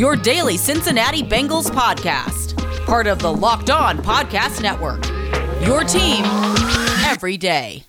your 0.00 0.16
daily 0.16 0.56
Cincinnati 0.56 1.22
Bengals 1.22 1.70
podcast, 1.70 2.56
part 2.86 3.06
of 3.06 3.18
the 3.18 3.30
Locked 3.30 3.68
On 3.68 3.98
Podcast 3.98 4.62
Network. 4.62 5.06
Your 5.62 5.84
team 5.84 6.24
every 7.04 7.36
day. 7.36 7.84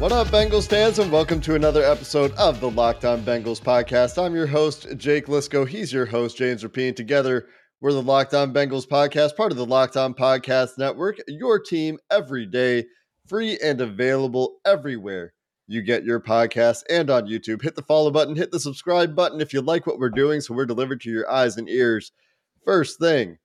What 0.00 0.10
up, 0.10 0.26
Bengals 0.26 0.68
fans, 0.68 0.98
and 0.98 1.12
welcome 1.12 1.40
to 1.42 1.54
another 1.54 1.84
episode 1.84 2.32
of 2.32 2.58
the 2.58 2.68
Locked 2.68 3.04
On 3.04 3.22
Bengals 3.22 3.62
podcast. 3.62 4.20
I'm 4.20 4.34
your 4.34 4.48
host, 4.48 4.88
Jake 4.96 5.26
Liscow. 5.26 5.64
He's 5.64 5.92
your 5.92 6.06
host, 6.06 6.36
James 6.36 6.64
Rapien. 6.64 6.96
Together, 6.96 7.46
we're 7.80 7.92
the 7.92 8.02
Locked 8.02 8.34
On 8.34 8.52
Bengals 8.52 8.88
podcast, 8.88 9.36
part 9.36 9.52
of 9.52 9.58
the 9.58 9.64
Locked 9.64 9.96
On 9.96 10.12
Podcast 10.12 10.76
Network, 10.76 11.18
your 11.28 11.60
team 11.60 11.98
every 12.10 12.46
day, 12.46 12.86
free 13.28 13.58
and 13.62 13.80
available 13.80 14.56
everywhere 14.64 15.32
you 15.66 15.80
get 15.82 16.04
your 16.04 16.20
podcast 16.20 16.82
and 16.90 17.08
on 17.10 17.26
YouTube. 17.26 17.62
Hit 17.62 17.74
the 17.74 17.82
follow 17.82 18.10
button, 18.10 18.36
hit 18.36 18.50
the 18.50 18.60
subscribe 18.60 19.14
button 19.14 19.40
if 19.40 19.52
you 19.52 19.62
like 19.62 19.86
what 19.86 19.98
we're 19.98 20.10
doing, 20.10 20.40
so 20.40 20.54
we're 20.54 20.66
delivered 20.66 21.00
to 21.02 21.10
your 21.10 21.30
eyes 21.30 21.56
and 21.56 21.68
ears 21.68 22.12
first 22.64 22.98
thing 22.98 23.38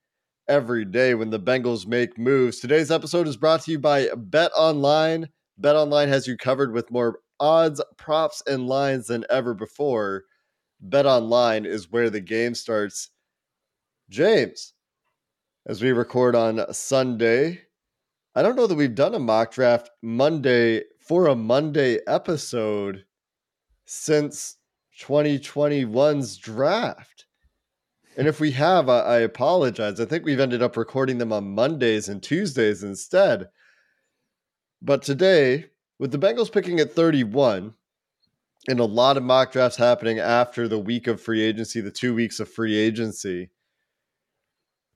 every 0.47 0.83
day 0.83 1.13
when 1.13 1.29
the 1.29 1.39
Bengals 1.39 1.87
make 1.87 2.17
moves. 2.17 2.59
Today's 2.59 2.91
episode 2.91 3.27
is 3.27 3.37
brought 3.37 3.61
to 3.61 3.71
you 3.71 3.79
by 3.79 4.09
Bet 4.15 4.51
Online. 4.55 5.29
BetOnline 5.61 6.07
has 6.07 6.27
you 6.27 6.37
covered 6.37 6.73
with 6.73 6.91
more 6.91 7.19
odds, 7.39 7.81
props, 7.97 8.41
and 8.47 8.67
lines 8.67 9.07
than 9.07 9.25
ever 9.29 9.53
before. 9.53 10.23
BetOnline 10.87 11.65
is 11.65 11.91
where 11.91 12.09
the 12.09 12.21
game 12.21 12.55
starts. 12.55 13.11
James, 14.09 14.73
as 15.67 15.81
we 15.81 15.91
record 15.91 16.35
on 16.35 16.73
Sunday, 16.73 17.61
I 18.39 18.41
don't 18.41 18.55
know 18.55 18.67
that 18.67 18.75
we've 18.75 18.95
done 18.95 19.15
a 19.15 19.19
mock 19.19 19.51
draft 19.51 19.89
Monday 20.01 20.83
for 20.97 21.27
a 21.27 21.35
Monday 21.35 21.99
episode 22.07 23.03
since 23.83 24.55
2021's 25.01 26.37
draft. 26.37 27.25
And 28.15 28.29
if 28.29 28.39
we 28.39 28.51
have, 28.51 28.87
I, 28.87 28.99
I 28.99 29.17
apologize. 29.17 29.99
I 29.99 30.05
think 30.05 30.23
we've 30.23 30.39
ended 30.39 30.63
up 30.63 30.77
recording 30.77 31.17
them 31.17 31.33
on 31.33 31.53
Mondays 31.53 32.07
and 32.07 32.23
Tuesdays 32.23 32.81
instead. 32.81 33.49
But 34.81 35.01
today, 35.01 35.65
with 35.99 36.13
the 36.13 36.17
Bengals 36.17 36.49
picking 36.49 36.79
at 36.79 36.93
31 36.93 37.73
and 38.69 38.79
a 38.79 38.85
lot 38.85 39.17
of 39.17 39.23
mock 39.23 39.51
drafts 39.51 39.75
happening 39.75 40.17
after 40.17 40.69
the 40.69 40.79
week 40.79 41.07
of 41.07 41.19
free 41.19 41.41
agency, 41.41 41.81
the 41.81 41.91
two 41.91 42.15
weeks 42.15 42.39
of 42.39 42.47
free 42.49 42.77
agency, 42.77 43.49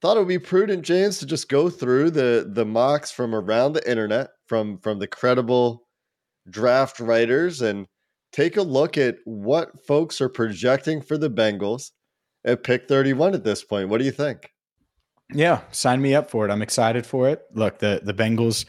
thought 0.04 0.18
it 0.18 0.20
would 0.20 0.28
be 0.28 0.38
prudent, 0.38 0.84
James, 0.84 1.18
to 1.18 1.26
just 1.26 1.48
go 1.48 1.70
through 1.70 2.12
the 2.12 2.52
the 2.52 2.66
mocks 2.66 3.10
from 3.10 3.34
around 3.34 3.72
the 3.72 3.90
internet, 3.90 4.32
from 4.48 4.78
from 4.80 5.00
the 5.00 5.08
credible 5.08 5.88
draft 6.50 7.00
writers, 7.00 7.62
and 7.62 7.88
take 8.34 8.58
a 8.58 8.62
look 8.62 8.98
at 8.98 9.16
what 9.24 9.86
folks 9.88 10.20
are 10.20 10.28
projecting 10.28 11.02
for 11.02 11.18
the 11.18 11.30
Bengals 11.30 11.92
at 12.44 12.64
pick 12.64 12.90
31 12.90 13.34
at 13.34 13.46
this 13.46 13.64
point. 13.64 13.88
What 13.88 14.00
do 14.00 14.04
you 14.04 14.12
think? 14.12 14.50
Yeah, 15.34 15.62
sign 15.72 16.02
me 16.02 16.14
up 16.14 16.30
for 16.30 16.46
it. 16.46 16.52
I'm 16.52 16.62
excited 16.62 17.06
for 17.06 17.30
it. 17.30 17.42
Look, 17.54 17.80
the 17.80 18.02
the 18.04 18.14
Bengals 18.14 18.66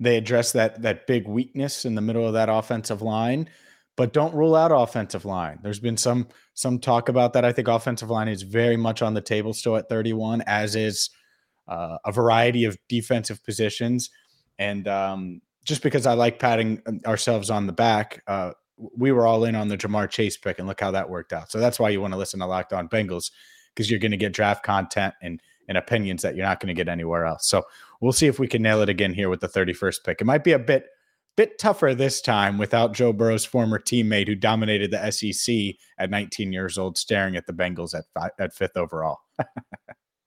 they 0.00 0.16
address 0.16 0.50
that 0.50 0.82
that 0.82 1.06
big 1.06 1.28
weakness 1.28 1.84
in 1.84 1.94
the 1.94 2.00
middle 2.00 2.26
of 2.26 2.32
that 2.32 2.48
offensive 2.48 3.02
line, 3.02 3.48
but 3.96 4.12
don't 4.12 4.34
rule 4.34 4.54
out 4.54 4.72
offensive 4.72 5.24
line. 5.24 5.58
There's 5.62 5.80
been 5.80 5.96
some 5.96 6.28
some 6.54 6.78
talk 6.78 7.08
about 7.08 7.32
that. 7.34 7.44
I 7.44 7.52
think 7.52 7.68
offensive 7.68 8.10
line 8.10 8.28
is 8.28 8.42
very 8.42 8.76
much 8.76 9.02
on 9.02 9.14
the 9.14 9.20
table 9.20 9.52
still 9.52 9.76
at 9.76 9.88
31, 9.88 10.42
as 10.46 10.76
is 10.76 11.10
uh, 11.68 11.98
a 12.04 12.12
variety 12.12 12.64
of 12.64 12.76
defensive 12.88 13.42
positions. 13.44 14.10
And 14.58 14.88
um, 14.88 15.40
just 15.64 15.82
because 15.82 16.06
I 16.06 16.14
like 16.14 16.38
patting 16.38 16.82
ourselves 17.06 17.50
on 17.50 17.66
the 17.66 17.72
back, 17.72 18.22
uh, 18.26 18.52
we 18.96 19.12
were 19.12 19.26
all 19.26 19.44
in 19.44 19.54
on 19.54 19.68
the 19.68 19.78
Ja'Marr 19.78 20.10
Chase 20.10 20.36
pick, 20.36 20.58
and 20.58 20.66
look 20.66 20.80
how 20.80 20.90
that 20.90 21.08
worked 21.08 21.32
out. 21.32 21.50
So 21.50 21.58
that's 21.58 21.78
why 21.78 21.90
you 21.90 22.00
want 22.00 22.12
to 22.14 22.18
listen 22.18 22.40
to 22.40 22.46
Locked 22.46 22.72
On 22.72 22.88
Bengals 22.88 23.30
because 23.74 23.90
you're 23.90 24.00
going 24.00 24.10
to 24.10 24.16
get 24.16 24.32
draft 24.32 24.62
content 24.62 25.14
and 25.22 25.40
and 25.68 25.78
opinions 25.78 26.22
that 26.22 26.34
you're 26.34 26.44
not 26.44 26.60
going 26.60 26.68
to 26.68 26.74
get 26.74 26.88
anywhere 26.88 27.24
else. 27.24 27.46
So 27.46 27.62
we'll 28.00 28.12
see 28.12 28.26
if 28.26 28.38
we 28.38 28.48
can 28.48 28.62
nail 28.62 28.82
it 28.82 28.88
again 28.88 29.14
here 29.14 29.28
with 29.28 29.40
the 29.40 29.48
31st 29.48 30.04
pick. 30.04 30.20
It 30.20 30.24
might 30.24 30.42
be 30.42 30.52
a 30.52 30.58
bit 30.58 30.86
bit 31.36 31.58
tougher 31.58 31.94
this 31.94 32.20
time 32.20 32.58
without 32.58 32.92
Joe 32.92 33.12
Burrow's 33.12 33.44
former 33.44 33.78
teammate 33.78 34.28
who 34.28 34.34
dominated 34.34 34.90
the 34.90 35.10
SEC 35.10 35.76
at 35.98 36.10
19 36.10 36.52
years 36.52 36.76
old, 36.76 36.98
staring 36.98 37.36
at 37.36 37.46
the 37.46 37.52
Bengals 37.52 37.94
at 37.94 38.04
five, 38.14 38.30
at 38.38 38.54
fifth 38.54 38.76
overall. 38.76 39.18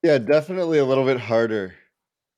yeah, 0.03 0.17
definitely 0.17 0.77
a 0.77 0.85
little 0.85 1.05
bit 1.05 1.19
harder 1.19 1.75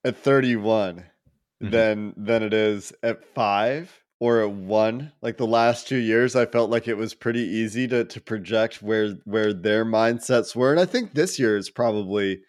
at 0.04 0.18
31 0.18 0.98
mm-hmm. 0.98 1.70
than 1.70 2.14
than 2.18 2.44
it 2.44 2.54
is 2.54 2.94
at 3.04 3.24
five 3.34 4.04
or 4.20 4.42
at 4.42 4.52
one. 4.52 5.12
Like 5.22 5.38
the 5.38 5.48
last 5.48 5.88
two 5.88 5.98
years, 5.98 6.36
I 6.36 6.46
felt 6.46 6.70
like 6.70 6.88
it 6.88 6.98
was 6.98 7.14
pretty 7.14 7.44
easy 7.44 7.88
to 7.88 8.04
to 8.04 8.22
project 8.22 8.82
where 8.82 9.14
where 9.26 9.54
their 9.54 9.86
mindsets 9.86 10.56
were, 10.56 10.72
and 10.72 10.80
I 10.80 10.86
think 10.86 11.14
this 11.14 11.40
year 11.40 11.58
is 11.58 11.70
probably 11.70 12.42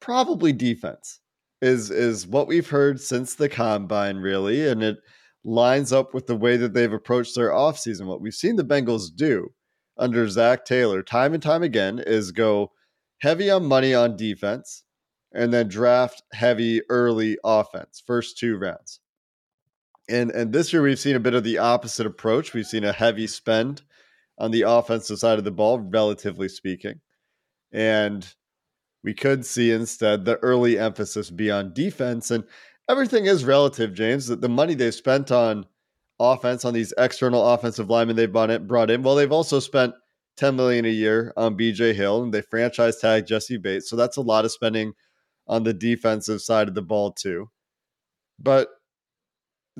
probably 0.00 0.52
defense 0.52 1.20
is 1.62 1.90
is 1.90 2.26
what 2.26 2.46
we've 2.46 2.70
heard 2.70 3.00
since 3.00 3.34
the 3.34 3.48
combine 3.48 4.16
really 4.16 4.66
and 4.66 4.82
it 4.82 4.98
lines 5.44 5.92
up 5.92 6.12
with 6.12 6.26
the 6.26 6.36
way 6.36 6.56
that 6.56 6.74
they've 6.74 6.92
approached 6.92 7.34
their 7.34 7.50
offseason 7.50 8.06
what 8.06 8.20
we've 8.20 8.34
seen 8.34 8.56
the 8.56 8.64
bengals 8.64 9.14
do 9.14 9.48
under 9.96 10.28
Zach 10.28 10.64
taylor 10.64 11.02
time 11.02 11.34
and 11.34 11.42
time 11.42 11.62
again 11.62 11.98
is 11.98 12.32
go 12.32 12.72
heavy 13.20 13.50
on 13.50 13.64
money 13.64 13.94
on 13.94 14.16
defense 14.16 14.84
and 15.32 15.52
then 15.52 15.68
draft 15.68 16.22
heavy 16.32 16.82
early 16.88 17.38
offense 17.44 18.02
first 18.04 18.38
two 18.38 18.56
rounds. 18.56 19.00
And 20.08 20.30
and 20.30 20.52
this 20.52 20.72
year 20.72 20.82
we've 20.82 20.98
seen 20.98 21.16
a 21.16 21.20
bit 21.20 21.34
of 21.34 21.44
the 21.44 21.58
opposite 21.58 22.06
approach. 22.06 22.52
We've 22.52 22.66
seen 22.66 22.84
a 22.84 22.92
heavy 22.92 23.26
spend 23.26 23.82
on 24.38 24.50
the 24.50 24.62
offensive 24.62 25.18
side 25.18 25.38
of 25.38 25.44
the 25.44 25.50
ball 25.50 25.78
relatively 25.78 26.48
speaking. 26.48 27.00
And 27.72 28.26
we 29.02 29.14
could 29.14 29.46
see 29.46 29.70
instead 29.70 30.24
the 30.24 30.36
early 30.38 30.78
emphasis 30.78 31.30
be 31.30 31.50
on 31.50 31.72
defense. 31.72 32.30
And 32.30 32.44
everything 32.88 33.26
is 33.26 33.44
relative, 33.44 33.94
James. 33.94 34.26
That 34.26 34.40
the 34.40 34.48
money 34.48 34.74
they've 34.74 34.94
spent 34.94 35.30
on 35.30 35.66
offense 36.18 36.64
on 36.64 36.74
these 36.74 36.92
external 36.98 37.46
offensive 37.46 37.88
linemen 37.88 38.16
they've 38.16 38.32
brought 38.32 38.90
in. 38.90 39.02
Well, 39.02 39.14
they've 39.14 39.32
also 39.32 39.58
spent 39.58 39.94
10 40.36 40.54
million 40.54 40.84
a 40.84 40.88
year 40.88 41.32
on 41.36 41.56
BJ 41.56 41.94
Hill 41.94 42.22
and 42.22 42.32
they 42.32 42.42
franchise 42.42 42.98
tag 42.98 43.26
Jessie 43.26 43.56
Bates. 43.56 43.88
So 43.88 43.96
that's 43.96 44.16
a 44.16 44.22
lot 44.22 44.44
of 44.44 44.52
spending 44.52 44.92
on 45.46 45.64
the 45.64 45.72
defensive 45.72 46.40
side 46.42 46.68
of 46.68 46.74
the 46.74 46.82
ball 46.82 47.12
too. 47.12 47.50
But 48.38 48.68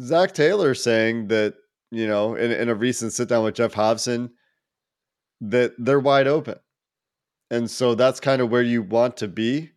Zach 0.01 0.33
Taylor 0.33 0.75
saying 0.75 1.29
that, 1.29 1.55
you 1.91 2.07
know, 2.07 2.35
in, 2.35 2.51
in 2.51 2.69
a 2.69 2.75
recent 2.75 3.13
sit 3.13 3.29
down 3.29 3.45
with 3.45 3.55
Geoff 3.55 3.75
Hobson, 3.75 4.31
that 5.41 5.73
they're 5.79 6.01
wide 6.01 6.27
open. 6.27 6.57
And 7.51 7.71
so 7.71 7.95
that's 7.95 8.21
kind 8.21 8.41
of 8.41 8.51
where 8.51 8.63
you 8.63 8.83
want 8.83 9.17
to 9.19 9.29
be 9.29 9.71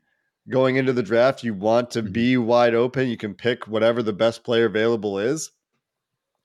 going 0.49 0.75
into 0.75 0.93
the 0.93 1.03
draft. 1.03 1.43
You 1.43 1.53
want 1.53 1.91
to 1.91 2.03
mm-hmm. 2.03 2.11
be 2.11 2.37
wide 2.37 2.75
open. 2.75 3.07
You 3.07 3.17
can 3.17 3.33
pick 3.33 3.67
whatever 3.67 4.03
the 4.03 4.13
best 4.13 4.43
player 4.43 4.65
available 4.65 5.19
is. 5.19 5.51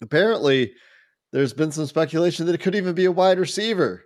Apparently, 0.01 0.73
there's 1.33 1.53
been 1.53 1.73
some 1.73 1.87
speculation 1.87 2.47
that 2.47 2.55
it 2.55 2.63
could 2.63 2.75
even 2.75 2.95
be 2.95 3.05
a 3.05 3.13
wide 3.13 3.39
receiver, 3.39 4.05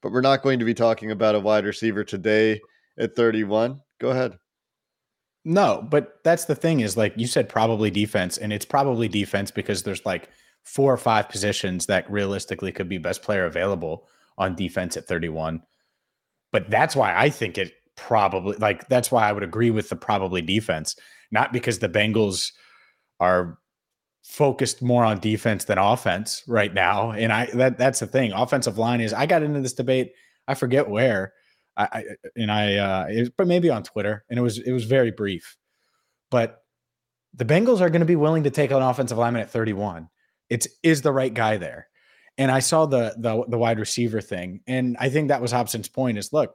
but 0.00 0.12
we're 0.12 0.20
not 0.20 0.42
going 0.42 0.60
to 0.60 0.64
be 0.64 0.74
talking 0.74 1.10
about 1.10 1.34
a 1.34 1.40
wide 1.40 1.64
receiver 1.64 2.04
today 2.04 2.60
at 2.98 3.16
31. 3.16 3.80
Go 3.98 4.10
ahead. 4.10 4.38
No, 5.44 5.86
but 5.90 6.20
that's 6.24 6.46
the 6.46 6.54
thing 6.54 6.80
is 6.80 6.96
like 6.96 7.12
you 7.16 7.26
said, 7.26 7.50
probably 7.50 7.90
defense, 7.90 8.38
and 8.38 8.52
it's 8.52 8.64
probably 8.64 9.08
defense 9.08 9.50
because 9.50 9.82
there's 9.82 10.06
like 10.06 10.30
four 10.62 10.92
or 10.92 10.96
five 10.96 11.28
positions 11.28 11.84
that 11.86 12.10
realistically 12.10 12.72
could 12.72 12.88
be 12.88 12.96
best 12.96 13.22
player 13.22 13.44
available 13.44 14.06
on 14.38 14.54
defense 14.54 14.96
at 14.96 15.06
31. 15.06 15.62
But 16.54 16.70
that's 16.70 16.94
why 16.94 17.12
I 17.12 17.30
think 17.30 17.58
it 17.58 17.72
probably 17.96 18.56
like 18.58 18.86
that's 18.86 19.10
why 19.10 19.28
I 19.28 19.32
would 19.32 19.42
agree 19.42 19.72
with 19.72 19.88
the 19.88 19.96
probably 19.96 20.40
defense, 20.40 20.94
not 21.32 21.52
because 21.52 21.80
the 21.80 21.88
Bengals 21.88 22.52
are 23.18 23.58
focused 24.22 24.80
more 24.80 25.04
on 25.04 25.18
defense 25.18 25.64
than 25.64 25.78
offense 25.78 26.44
right 26.46 26.72
now. 26.72 27.10
And 27.10 27.32
I 27.32 27.46
that 27.54 27.76
that's 27.76 27.98
the 27.98 28.06
thing. 28.06 28.30
Offensive 28.30 28.78
line 28.78 29.00
is 29.00 29.12
I 29.12 29.26
got 29.26 29.42
into 29.42 29.62
this 29.62 29.72
debate. 29.72 30.12
I 30.46 30.54
forget 30.54 30.88
where. 30.88 31.32
I, 31.76 31.88
I 31.90 32.04
and 32.36 32.52
I 32.52 32.76
uh 32.76 33.24
but 33.36 33.48
maybe 33.48 33.68
on 33.68 33.82
Twitter, 33.82 34.24
and 34.30 34.38
it 34.38 34.42
was 34.42 34.58
it 34.58 34.70
was 34.70 34.84
very 34.84 35.10
brief. 35.10 35.56
But 36.30 36.58
the 37.34 37.44
Bengals 37.44 37.80
are 37.80 37.90
going 37.90 37.98
to 37.98 38.06
be 38.06 38.14
willing 38.14 38.44
to 38.44 38.50
take 38.50 38.70
an 38.70 38.80
offensive 38.80 39.18
lineman 39.18 39.42
at 39.42 39.50
31 39.50 40.08
It's 40.50 40.68
is 40.84 41.02
the 41.02 41.10
right 41.10 41.34
guy 41.34 41.56
there. 41.56 41.88
And 42.36 42.50
I 42.50 42.58
saw 42.58 42.86
the 42.86 43.14
the 43.16 43.44
the 43.48 43.58
wide 43.58 43.78
receiver 43.78 44.20
thing, 44.20 44.60
and 44.66 44.96
I 44.98 45.08
think 45.08 45.28
that 45.28 45.40
was 45.40 45.52
Hobson's 45.52 45.88
point. 45.88 46.18
Is 46.18 46.32
look, 46.32 46.54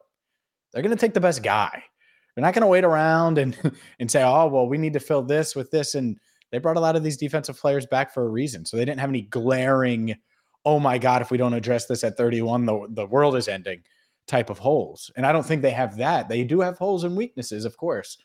they're 0.72 0.81
going 0.81 0.96
to 0.96 1.00
take 1.00 1.14
the 1.14 1.22
best 1.22 1.42
guy. 1.42 1.84
They're 2.36 2.44
not 2.44 2.54
going 2.54 2.62
to 2.62 2.68
wait 2.68 2.84
around 2.84 3.38
and 3.38 3.58
and 4.00 4.12
say, 4.12 4.24
oh 4.24 4.48
well, 4.48 4.68
we 4.68 4.78
need 4.78 4.94
to 4.94 5.00
fill 5.00 5.24
this 5.24 5.56
with 5.56 5.72
this. 5.72 5.96
And 5.96 6.20
they 6.52 6.58
brought 6.58 6.78
a 6.78 6.81
lot 6.81 6.96
of 6.96 7.04
these 7.04 7.18
defensive 7.18 7.58
players 7.58 7.86
back 7.86 8.14
for 8.14 8.24
a 8.24 8.30
reason, 8.30 8.66
so 8.66 8.76
they 8.76 8.86
didn't 8.86 9.00
have 9.00 9.10
any 9.10 9.22
glaring, 9.22 10.16
oh 10.66 10.80
my 10.80 10.98
god, 10.98 11.22
if 11.22 11.31
we 11.31 11.38
don't 11.38 11.54
address 11.54 11.86
this 11.86 12.04
at 12.04 12.18
31, 12.18 12.66
the 12.66 12.88
the 12.90 13.06
world 13.06 13.36
is 13.36 13.48
ending 13.48 13.81
type 14.28 14.50
of 14.50 14.60
holes. 14.60 15.12
And 15.16 15.26
I 15.26 15.31
don't 15.31 15.46
think 15.46 15.62
they 15.62 15.72
have 15.72 15.98
that. 15.98 16.30
They 16.30 16.44
do 16.44 16.62
have 16.62 16.78
holes 16.78 17.04
and 17.04 17.18
weaknesses, 17.18 17.66
of 17.66 17.76
course, 17.78 18.18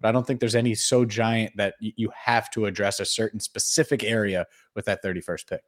but 0.00 0.08
I 0.08 0.12
don't 0.12 0.26
think 0.26 0.40
there's 0.40 0.54
any 0.54 0.74
so 0.74 1.04
giant 1.04 1.56
that 1.56 1.74
you 1.80 2.10
have 2.14 2.50
to 2.50 2.66
address 2.66 3.00
a 3.00 3.04
certain 3.04 3.40
specific 3.40 4.04
area 4.04 4.46
with 4.74 4.84
that 4.84 5.02
31st 5.02 5.48
pick. 5.48 5.62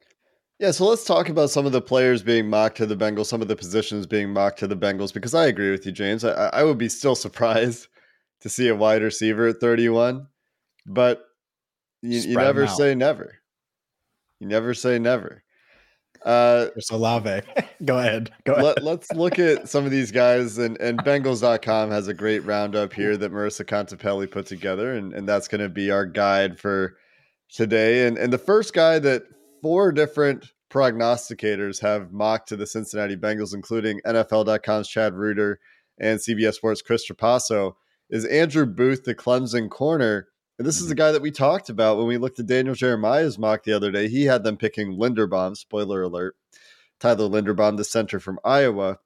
Yeah, 0.61 0.69
so 0.69 0.85
let's 0.85 1.03
talk 1.03 1.27
about 1.27 1.49
some 1.49 1.65
of 1.65 1.71
the 1.71 1.81
players 1.81 2.21
being 2.21 2.47
mocked 2.47 2.77
to 2.77 2.85
the 2.85 2.95
Bengals, 2.95 3.25
some 3.25 3.41
of 3.41 3.47
the 3.47 3.55
positions 3.55 4.05
being 4.05 4.29
mocked 4.29 4.59
to 4.59 4.67
the 4.67 4.77
Bengals, 4.77 5.11
because 5.11 5.33
I 5.33 5.47
agree 5.47 5.71
with 5.71 5.87
you, 5.87 5.91
James. 5.91 6.23
I, 6.23 6.51
I 6.53 6.63
would 6.63 6.77
be 6.77 6.87
still 6.87 7.15
surprised 7.25 7.87
to 8.41 8.47
see 8.47 8.67
a 8.67 8.75
wide 8.75 9.01
receiver 9.01 9.47
at 9.47 9.59
31, 9.59 10.27
but 10.85 11.25
you, 12.03 12.19
you 12.19 12.35
never 12.35 12.67
say 12.67 12.93
never. 12.93 13.39
You 14.39 14.45
never 14.45 14.75
say 14.75 14.99
never. 14.99 15.43
Uh, 16.23 16.67
Olave. 16.91 17.41
Go 17.83 17.97
ahead. 17.97 18.31
Go 18.43 18.53
ahead. 18.53 18.83
Let, 18.83 18.99
us 18.99 19.11
look 19.13 19.39
at 19.39 19.67
some 19.67 19.85
of 19.85 19.89
these 19.89 20.11
guys, 20.11 20.59
and, 20.59 20.79
and 20.79 20.99
Bengals.com 21.03 21.89
has 21.89 22.07
a 22.07 22.13
great 22.13 22.45
roundup 22.45 22.93
here 22.93 23.17
that 23.17 23.31
Marissa 23.31 23.65
Contepelli 23.65 24.29
put 24.29 24.45
together, 24.45 24.93
and, 24.93 25.11
and 25.11 25.27
that's 25.27 25.47
going 25.47 25.61
to 25.61 25.69
be 25.69 25.89
our 25.89 26.05
guide 26.05 26.59
for 26.59 26.97
today. 27.49 28.05
And, 28.05 28.19
and 28.19 28.31
the 28.31 28.37
first 28.37 28.75
guy 28.75 28.99
that 28.99 29.23
four 29.61 29.91
different 29.91 30.51
prognosticators 30.71 31.81
have 31.81 32.11
mocked 32.11 32.49
to 32.49 32.55
the 32.55 32.65
Cincinnati 32.65 33.15
Bengals, 33.15 33.53
including 33.53 34.01
NFL.com's 34.05 34.87
Chad 34.87 35.13
Reuter 35.13 35.59
and 35.99 36.19
CBS 36.19 36.55
Sports 36.55 36.81
Chris 36.81 37.07
Trapasso, 37.07 37.73
is 38.09 38.25
Andrew 38.25 38.65
Booth, 38.65 39.03
the 39.03 39.13
Clemson 39.13 39.69
corner. 39.69 40.27
And 40.57 40.67
this 40.67 40.77
mm-hmm. 40.77 40.83
is 40.83 40.89
the 40.89 40.95
guy 40.95 41.11
that 41.11 41.21
we 41.21 41.31
talked 41.31 41.69
about 41.69 41.97
when 41.97 42.07
we 42.07 42.17
looked 42.17 42.39
at 42.39 42.47
Daniel 42.47 42.75
Jeremiah's 42.75 43.37
mock 43.37 43.63
the 43.63 43.73
other 43.73 43.91
day. 43.91 44.07
He 44.07 44.25
had 44.25 44.43
them 44.43 44.57
picking 44.57 44.97
Linderbaum, 44.97 45.55
spoiler 45.55 46.01
alert, 46.03 46.35
Tyler 46.99 47.29
Linderbaum, 47.29 47.77
the 47.77 47.83
center 47.83 48.19
from 48.19 48.39
Iowa. 48.43 48.99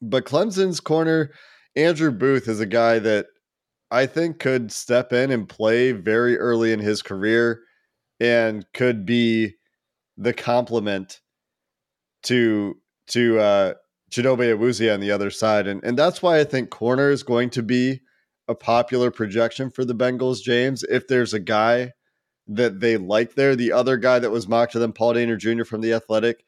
But 0.00 0.24
Clemson's 0.24 0.80
corner, 0.80 1.32
Andrew 1.76 2.10
Booth, 2.10 2.48
is 2.48 2.60
a 2.60 2.66
guy 2.66 2.98
that 3.00 3.26
I 3.90 4.06
think 4.06 4.38
could 4.38 4.70
step 4.70 5.12
in 5.12 5.30
and 5.30 5.48
play 5.48 5.92
very 5.92 6.38
early 6.38 6.72
in 6.72 6.80
his 6.80 7.02
career 7.02 7.62
and 8.20 8.66
could 8.74 9.06
be 9.06 9.54
the 10.18 10.34
complement 10.34 11.20
to 12.24 12.76
to 13.06 13.38
uh 13.38 13.74
Chidobe 14.10 14.54
Awuzie 14.56 14.92
on 14.92 15.00
the 15.00 15.10
other 15.10 15.30
side. 15.30 15.66
And 15.66 15.82
and 15.84 15.98
that's 15.98 16.22
why 16.22 16.40
I 16.40 16.44
think 16.44 16.70
corner 16.70 17.10
is 17.10 17.22
going 17.22 17.50
to 17.50 17.62
be 17.62 18.00
a 18.48 18.54
popular 18.54 19.10
projection 19.10 19.70
for 19.70 19.84
the 19.84 19.94
Bengals, 19.94 20.42
James. 20.42 20.82
If 20.84 21.06
there's 21.06 21.34
a 21.34 21.40
guy 21.40 21.92
that 22.46 22.80
they 22.80 22.96
like 22.96 23.34
there, 23.34 23.54
the 23.54 23.72
other 23.72 23.96
guy 23.96 24.18
that 24.18 24.30
was 24.30 24.48
mocked 24.48 24.72
to 24.72 24.78
them, 24.78 24.92
Paul 24.92 25.14
Dehner 25.14 25.38
Jr. 25.38 25.64
from 25.64 25.82
the 25.82 25.92
Athletic, 25.92 26.44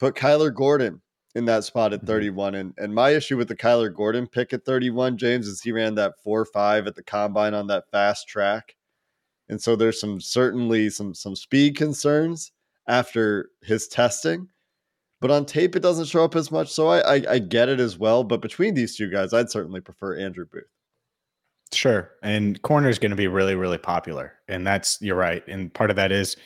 put 0.00 0.16
Kyler 0.16 0.52
Gordon 0.52 1.00
in 1.36 1.44
that 1.44 1.62
spot 1.62 1.92
at 1.92 2.00
mm-hmm. 2.00 2.08
31. 2.08 2.54
And 2.56 2.74
and 2.76 2.94
my 2.94 3.10
issue 3.10 3.36
with 3.36 3.48
the 3.48 3.56
Kyler 3.56 3.94
Gordon 3.94 4.26
pick 4.26 4.52
at 4.52 4.64
31, 4.64 5.16
James, 5.16 5.46
is 5.46 5.62
he 5.62 5.72
ran 5.72 5.94
that 5.94 6.14
four 6.22 6.44
five 6.44 6.86
at 6.86 6.96
the 6.96 7.04
combine 7.04 7.54
on 7.54 7.68
that 7.68 7.90
fast 7.90 8.28
track. 8.28 8.74
And 9.48 9.60
so 9.60 9.76
there's 9.76 10.00
some 10.00 10.20
certainly 10.20 10.90
some 10.90 11.14
some 11.14 11.36
speed 11.36 11.76
concerns 11.76 12.52
after 12.90 13.48
his 13.62 13.88
testing. 13.88 14.48
But 15.20 15.30
on 15.30 15.44
tape, 15.44 15.76
it 15.76 15.80
doesn't 15.80 16.06
show 16.06 16.24
up 16.24 16.34
as 16.34 16.50
much. 16.50 16.72
So 16.72 16.88
I, 16.88 17.16
I, 17.16 17.22
I 17.28 17.38
get 17.38 17.68
it 17.68 17.78
as 17.78 17.98
well. 17.98 18.24
But 18.24 18.40
between 18.40 18.74
these 18.74 18.96
two 18.96 19.10
guys, 19.10 19.32
I'd 19.32 19.50
certainly 19.50 19.80
prefer 19.80 20.16
Andrew 20.16 20.46
Booth. 20.50 20.64
Sure. 21.72 22.10
And 22.22 22.60
corner 22.62 22.88
is 22.88 22.98
going 22.98 23.10
to 23.10 23.16
be 23.16 23.28
really, 23.28 23.54
really 23.54 23.78
popular. 23.78 24.32
And 24.48 24.66
that's, 24.66 24.98
you're 25.00 25.16
right. 25.16 25.46
And 25.46 25.72
part 25.72 25.90
of 25.90 25.96
that 25.96 26.10
is 26.10 26.36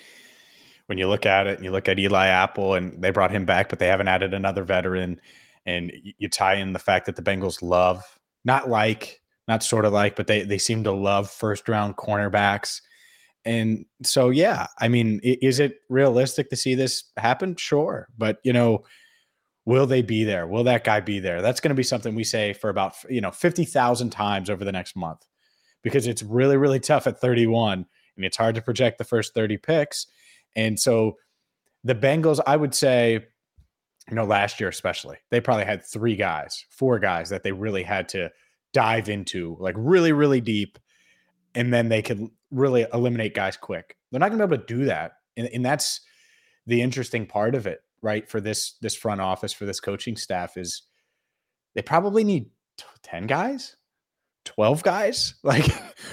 when 0.86 0.98
you 0.98 1.08
look 1.08 1.24
at 1.24 1.46
it 1.46 1.56
and 1.56 1.64
you 1.64 1.70
look 1.70 1.88
at 1.88 1.98
Eli 1.98 2.26
Apple 2.26 2.74
and 2.74 3.00
they 3.00 3.10
brought 3.10 3.30
him 3.30 3.46
back, 3.46 3.68
but 3.68 3.78
they 3.78 3.86
haven't 3.86 4.08
added 4.08 4.34
another 4.34 4.64
veteran. 4.64 5.20
And 5.64 5.92
you 6.18 6.28
tie 6.28 6.56
in 6.56 6.72
the 6.72 6.78
fact 6.78 7.06
that 7.06 7.16
the 7.16 7.22
Bengals 7.22 7.62
love, 7.62 8.02
not 8.44 8.68
like, 8.68 9.22
not 9.46 9.62
sort 9.62 9.84
of 9.84 9.92
like, 9.92 10.16
but 10.16 10.26
they, 10.26 10.42
they 10.42 10.58
seem 10.58 10.84
to 10.84 10.92
love 10.92 11.30
first 11.30 11.68
round 11.68 11.96
cornerbacks. 11.96 12.80
And 13.44 13.84
so, 14.02 14.30
yeah, 14.30 14.66
I 14.78 14.88
mean, 14.88 15.20
is 15.22 15.60
it 15.60 15.80
realistic 15.88 16.48
to 16.50 16.56
see 16.56 16.74
this 16.74 17.04
happen? 17.16 17.56
Sure. 17.56 18.08
But, 18.16 18.38
you 18.42 18.52
know, 18.52 18.84
will 19.66 19.86
they 19.86 20.02
be 20.02 20.24
there? 20.24 20.46
Will 20.46 20.64
that 20.64 20.84
guy 20.84 21.00
be 21.00 21.18
there? 21.18 21.42
That's 21.42 21.60
going 21.60 21.70
to 21.70 21.74
be 21.74 21.82
something 21.82 22.14
we 22.14 22.24
say 22.24 22.52
for 22.52 22.70
about, 22.70 22.96
you 23.08 23.20
know, 23.20 23.30
50,000 23.30 24.10
times 24.10 24.50
over 24.50 24.64
the 24.64 24.72
next 24.72 24.96
month 24.96 25.26
because 25.82 26.06
it's 26.06 26.22
really, 26.22 26.56
really 26.56 26.80
tough 26.80 27.06
at 27.06 27.20
31 27.20 27.86
and 28.16 28.24
it's 28.24 28.36
hard 28.36 28.54
to 28.54 28.62
project 28.62 28.98
the 28.98 29.04
first 29.04 29.34
30 29.34 29.58
picks. 29.58 30.06
And 30.56 30.78
so 30.78 31.16
the 31.82 31.94
Bengals, 31.94 32.40
I 32.46 32.56
would 32.56 32.74
say, 32.74 33.26
you 34.08 34.14
know, 34.14 34.24
last 34.24 34.60
year 34.60 34.68
especially, 34.68 35.18
they 35.30 35.40
probably 35.40 35.64
had 35.64 35.84
three 35.84 36.16
guys, 36.16 36.64
four 36.70 36.98
guys 36.98 37.30
that 37.30 37.42
they 37.42 37.52
really 37.52 37.82
had 37.82 38.08
to 38.10 38.30
dive 38.72 39.08
into 39.08 39.56
like 39.60 39.74
really, 39.78 40.12
really 40.12 40.40
deep. 40.40 40.78
And 41.54 41.72
then 41.72 41.88
they 41.88 42.02
could 42.02 42.28
really 42.54 42.86
eliminate 42.92 43.34
guys 43.34 43.56
quick. 43.56 43.96
They're 44.10 44.20
not 44.20 44.30
going 44.30 44.38
to 44.38 44.46
be 44.46 44.54
able 44.54 44.64
to 44.64 44.74
do 44.74 44.84
that. 44.86 45.12
And, 45.36 45.48
and 45.52 45.64
that's 45.64 46.00
the 46.66 46.80
interesting 46.80 47.26
part 47.26 47.54
of 47.54 47.66
it, 47.66 47.80
right? 48.02 48.28
For 48.28 48.40
this 48.40 48.74
this 48.80 48.94
front 48.94 49.20
office, 49.20 49.52
for 49.52 49.66
this 49.66 49.80
coaching 49.80 50.16
staff 50.16 50.56
is 50.56 50.82
they 51.74 51.82
probably 51.82 52.24
need 52.24 52.50
10 53.02 53.26
guys, 53.26 53.76
12 54.44 54.82
guys, 54.82 55.34
like 55.42 55.66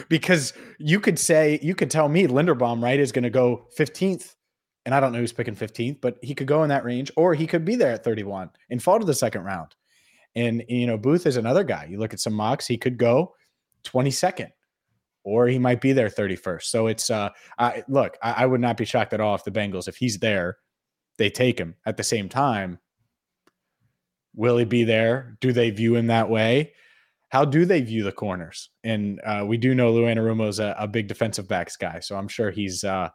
because 0.09 0.53
you 0.79 0.99
could 0.99 1.19
say 1.19 1.59
you 1.61 1.75
could 1.75 1.91
tell 1.91 2.09
me 2.09 2.27
Linderbaum, 2.27 2.83
right, 2.83 2.99
is 2.99 3.11
going 3.11 3.23
to 3.23 3.29
go 3.29 3.67
15th. 3.77 4.35
And 4.83 4.95
I 4.95 4.99
don't 4.99 5.11
know 5.11 5.19
who's 5.19 5.31
picking 5.31 5.55
15th, 5.55 6.01
but 6.01 6.17
he 6.23 6.33
could 6.33 6.47
go 6.47 6.63
in 6.63 6.69
that 6.69 6.83
range, 6.83 7.11
or 7.15 7.35
he 7.35 7.45
could 7.45 7.63
be 7.63 7.75
there 7.75 7.91
at 7.91 8.03
31 8.03 8.49
and 8.71 8.81
fall 8.81 8.99
to 8.99 9.05
the 9.05 9.13
second 9.13 9.43
round. 9.43 9.75
And 10.35 10.63
you 10.67 10.87
know, 10.87 10.97
Booth 10.97 11.27
is 11.27 11.37
another 11.37 11.63
guy. 11.63 11.87
You 11.87 11.99
look 11.99 12.13
at 12.13 12.19
some 12.19 12.33
mocks, 12.33 12.65
he 12.65 12.77
could 12.77 12.97
go 12.97 13.35
22nd 13.83 14.49
or 15.23 15.47
he 15.47 15.59
might 15.59 15.81
be 15.81 15.93
there 15.93 16.09
31st. 16.09 16.63
So 16.63 16.87
it's 16.87 17.09
uh 17.09 17.29
I 17.57 17.83
look, 17.87 18.17
I, 18.21 18.43
I, 18.43 18.45
would 18.45 18.61
not 18.61 18.77
be 18.77 18.85
shocked 18.85 19.13
at 19.13 19.21
all 19.21 19.35
if 19.35 19.43
the 19.43 19.51
Bengals, 19.51 19.87
if 19.87 19.97
he's 19.97 20.19
there, 20.19 20.57
they 21.17 21.29
take 21.29 21.59
him. 21.59 21.75
At 21.85 21.97
the 21.97 22.03
same 22.03 22.29
time, 22.29 22.79
will 24.35 24.57
he 24.57 24.65
be 24.65 24.83
there? 24.83 25.37
Do 25.41 25.53
they 25.53 25.69
view 25.69 25.95
him 25.95 26.07
that 26.07 26.29
way? 26.29 26.73
How 27.29 27.45
do 27.45 27.65
they 27.65 27.81
view 27.81 28.03
the 28.03 28.11
corners? 28.11 28.69
And 28.83 29.21
uh, 29.23 29.45
we 29.47 29.57
do 29.57 29.73
know 29.73 29.91
Lou 29.91 30.03
Anarumo 30.03 30.49
is 30.49 30.59
a, 30.59 30.75
a, 30.77 30.87
big 30.87 31.07
defensive 31.07 31.47
backs 31.47 31.77
guy, 31.77 31.99
so 32.01 32.17
I'm 32.17 32.27
sure 32.27 32.51
he's 32.51 32.83
uh, 32.83 33.09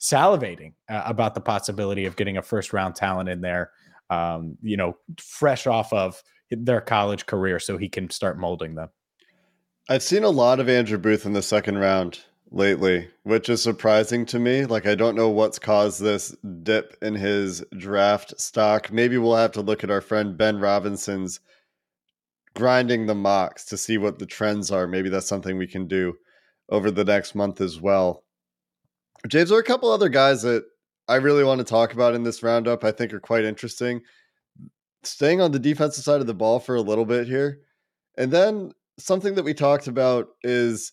salivating 0.00 0.72
uh, 0.88 1.02
about 1.04 1.34
the 1.34 1.40
possibility 1.40 2.06
of 2.06 2.16
getting 2.16 2.36
a 2.36 2.42
first 2.42 2.72
round 2.72 2.96
talent 2.96 3.28
in 3.28 3.40
there. 3.40 3.70
Um, 4.08 4.56
you 4.60 4.76
know, 4.76 4.96
fresh 5.18 5.68
off 5.68 5.92
of 5.92 6.20
their 6.50 6.80
college 6.80 7.26
career, 7.26 7.60
so 7.60 7.76
he 7.76 7.88
can 7.88 8.10
start 8.10 8.40
molding 8.40 8.74
them. 8.74 8.88
I've 9.90 10.04
seen 10.04 10.22
a 10.22 10.30
lot 10.30 10.60
of 10.60 10.68
Andrew 10.68 10.98
Booth 10.98 11.26
in 11.26 11.32
the 11.32 11.42
second 11.42 11.78
round 11.78 12.20
lately, 12.52 13.08
which 13.24 13.48
is 13.48 13.60
surprising 13.60 14.24
to 14.26 14.38
me. 14.38 14.64
Like, 14.64 14.86
I 14.86 14.94
don't 14.94 15.16
know 15.16 15.28
what's 15.28 15.58
caused 15.58 16.00
this 16.00 16.32
dip 16.62 16.96
in 17.02 17.16
his 17.16 17.64
draft 17.76 18.40
stock. 18.40 18.92
Maybe 18.92 19.18
we'll 19.18 19.34
have 19.34 19.50
to 19.50 19.62
look 19.62 19.82
at 19.82 19.90
our 19.90 20.00
friend 20.00 20.38
Ben 20.38 20.60
Robinson's 20.60 21.40
grinding 22.54 23.06
the 23.06 23.16
mocks 23.16 23.64
to 23.64 23.76
see 23.76 23.98
what 23.98 24.20
the 24.20 24.26
trends 24.26 24.70
are. 24.70 24.86
Maybe 24.86 25.08
that's 25.08 25.26
something 25.26 25.58
we 25.58 25.66
can 25.66 25.88
do 25.88 26.14
over 26.68 26.92
the 26.92 27.04
next 27.04 27.34
month 27.34 27.60
as 27.60 27.80
well. 27.80 28.22
James, 29.26 29.48
there 29.48 29.58
are 29.58 29.60
a 29.60 29.64
couple 29.64 29.90
other 29.90 30.08
guys 30.08 30.42
that 30.42 30.66
I 31.08 31.16
really 31.16 31.42
want 31.42 31.58
to 31.58 31.64
talk 31.64 31.94
about 31.94 32.14
in 32.14 32.22
this 32.22 32.44
roundup, 32.44 32.84
I 32.84 32.92
think 32.92 33.12
are 33.12 33.18
quite 33.18 33.44
interesting. 33.44 34.02
Staying 35.02 35.40
on 35.40 35.50
the 35.50 35.58
defensive 35.58 36.04
side 36.04 36.20
of 36.20 36.28
the 36.28 36.34
ball 36.34 36.60
for 36.60 36.76
a 36.76 36.80
little 36.80 37.04
bit 37.04 37.26
here. 37.26 37.62
And 38.16 38.30
then 38.30 38.72
something 39.04 39.34
that 39.34 39.44
we 39.44 39.54
talked 39.54 39.86
about 39.86 40.28
is 40.42 40.92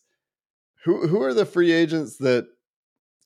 who 0.84 1.08
who 1.08 1.22
are 1.22 1.34
the 1.34 1.46
free 1.46 1.72
agents 1.72 2.18
that 2.18 2.48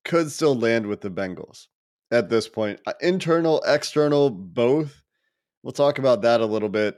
could 0.03 0.31
still 0.31 0.55
land 0.55 0.88
with 0.88 1.01
the 1.01 1.11
Bengals 1.11 1.67
at 2.11 2.29
this 2.29 2.47
point? 2.47 2.79
Uh, 2.85 2.93
internal, 3.01 3.61
external, 3.65 4.29
both. 4.29 5.03
We'll 5.63 5.71
talk 5.73 6.00
about 6.00 6.23
that 6.23 6.41
a 6.41 6.45
little 6.45 6.69
bit 6.69 6.95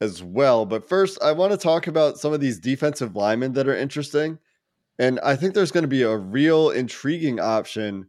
as 0.00 0.22
well. 0.22 0.66
But 0.66 0.88
first, 0.88 1.22
I 1.22 1.30
want 1.32 1.52
to 1.52 1.56
talk 1.56 1.86
about 1.86 2.18
some 2.18 2.32
of 2.32 2.40
these 2.40 2.58
defensive 2.58 3.14
linemen 3.14 3.52
that 3.52 3.68
are 3.68 3.76
interesting. 3.76 4.38
And 4.98 5.20
I 5.20 5.36
think 5.36 5.54
there's 5.54 5.70
going 5.70 5.84
to 5.84 5.88
be 5.88 6.02
a 6.02 6.16
real 6.16 6.70
intriguing 6.70 7.38
option 7.38 8.08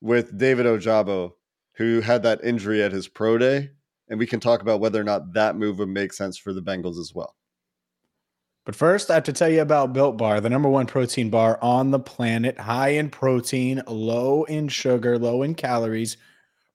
with 0.00 0.38
David 0.38 0.64
Ojabo, 0.64 1.32
who 1.74 2.00
had 2.00 2.22
that 2.22 2.44
injury 2.44 2.82
at 2.82 2.92
his 2.92 3.08
pro 3.08 3.36
day. 3.36 3.70
And 4.08 4.18
we 4.18 4.26
can 4.26 4.40
talk 4.40 4.62
about 4.62 4.80
whether 4.80 5.00
or 5.00 5.04
not 5.04 5.34
that 5.34 5.56
move 5.56 5.80
would 5.80 5.88
make 5.88 6.12
sense 6.12 6.38
for 6.38 6.52
the 6.52 6.62
Bengals 6.62 6.98
as 6.98 7.12
well. 7.14 7.34
But 8.68 8.76
first, 8.76 9.10
I 9.10 9.14
have 9.14 9.24
to 9.24 9.32
tell 9.32 9.48
you 9.48 9.62
about 9.62 9.94
Built 9.94 10.18
Bar, 10.18 10.42
the 10.42 10.50
number 10.50 10.68
one 10.68 10.84
protein 10.84 11.30
bar 11.30 11.58
on 11.62 11.90
the 11.90 11.98
planet, 11.98 12.58
high 12.58 12.90
in 12.90 13.08
protein, 13.08 13.82
low 13.86 14.44
in 14.44 14.68
sugar, 14.68 15.18
low 15.18 15.42
in 15.42 15.54
calories. 15.54 16.18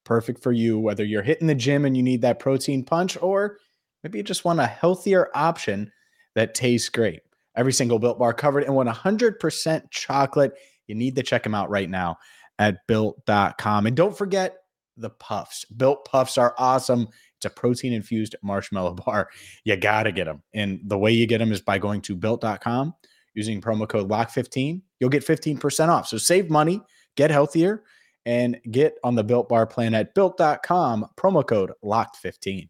Perfect 0.04 0.42
for 0.42 0.52
you, 0.52 0.80
whether 0.80 1.04
you're 1.04 1.22
hitting 1.22 1.46
the 1.46 1.54
gym 1.54 1.86
and 1.86 1.96
you 1.96 2.02
need 2.02 2.24
that 2.24 2.40
protein 2.40 2.84
punch, 2.84 3.16
or 3.22 3.60
maybe 4.02 4.18
you 4.18 4.24
just 4.24 4.44
want 4.44 4.60
a 4.60 4.66
healthier 4.66 5.30
option 5.36 5.92
that 6.34 6.56
tastes 6.56 6.90
great. 6.90 7.22
Every 7.56 7.72
single 7.72 8.00
Built 8.00 8.18
Bar 8.18 8.34
covered 8.34 8.64
in 8.64 8.72
100% 8.72 9.92
chocolate. 9.92 10.54
You 10.88 10.96
need 10.96 11.16
to 11.18 11.22
check 11.22 11.44
them 11.44 11.54
out 11.54 11.70
right 11.70 11.92
now 11.92 12.18
at 12.58 12.88
built.com. 12.88 13.86
And 13.86 13.96
don't 13.96 14.18
forget 14.18 14.58
the 14.98 15.12
puffs. 15.12 15.66
Built 15.66 16.06
puffs 16.06 16.40
are 16.40 16.56
awesome. 16.58 17.10
It's 17.44 17.52
a 17.52 17.60
protein 17.60 17.94
infused 17.94 18.36
marshmallow 18.42 18.94
bar. 19.06 19.30
You 19.66 19.76
got 19.76 20.04
to 20.04 20.12
get 20.12 20.26
them. 20.26 20.42
And 20.54 20.80
the 20.86 20.98
way 20.98 21.12
you 21.12 21.28
get 21.28 21.40
them 21.40 21.52
is 21.52 21.62
by 21.62 21.78
going 21.78 22.02
to 22.02 22.16
built.com 22.16 22.94
using 23.34 23.62
promo 23.62 23.88
code 23.88 24.10
LOCK15. 24.10 24.82
You'll 25.00 25.10
get 25.10 25.26
15% 25.26 25.90
off. 25.90 26.08
So 26.08 26.18
save 26.18 26.50
money, 26.50 26.82
get 27.16 27.32
healthier, 27.32 27.84
and 28.26 28.58
get 28.72 28.96
on 29.04 29.16
the 29.16 29.24
built 29.24 29.50
bar 29.50 29.68
plan 29.68 29.94
at 29.94 30.14
built.com, 30.16 31.08
promo 31.18 31.46
code 31.46 31.74
LOCKed15. 31.84 32.70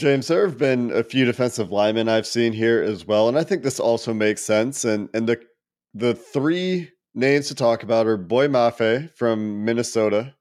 James, 0.00 0.28
there 0.28 0.46
have 0.46 0.56
been 0.56 0.90
a 0.92 1.04
few 1.04 1.26
defensive 1.26 1.70
linemen 1.70 2.08
I've 2.08 2.26
seen 2.26 2.54
here 2.54 2.82
as 2.82 3.06
well, 3.06 3.28
and 3.28 3.36
I 3.38 3.44
think 3.44 3.62
this 3.62 3.78
also 3.78 4.14
makes 4.14 4.40
sense. 4.42 4.86
And 4.86 5.10
and 5.12 5.28
the 5.28 5.38
the 5.92 6.14
three 6.14 6.90
names 7.14 7.48
to 7.48 7.54
talk 7.54 7.82
about 7.82 8.06
are 8.06 8.16
Boye 8.16 8.48
Mafe 8.48 9.14
from 9.14 9.62
Minnesota, 9.62 10.34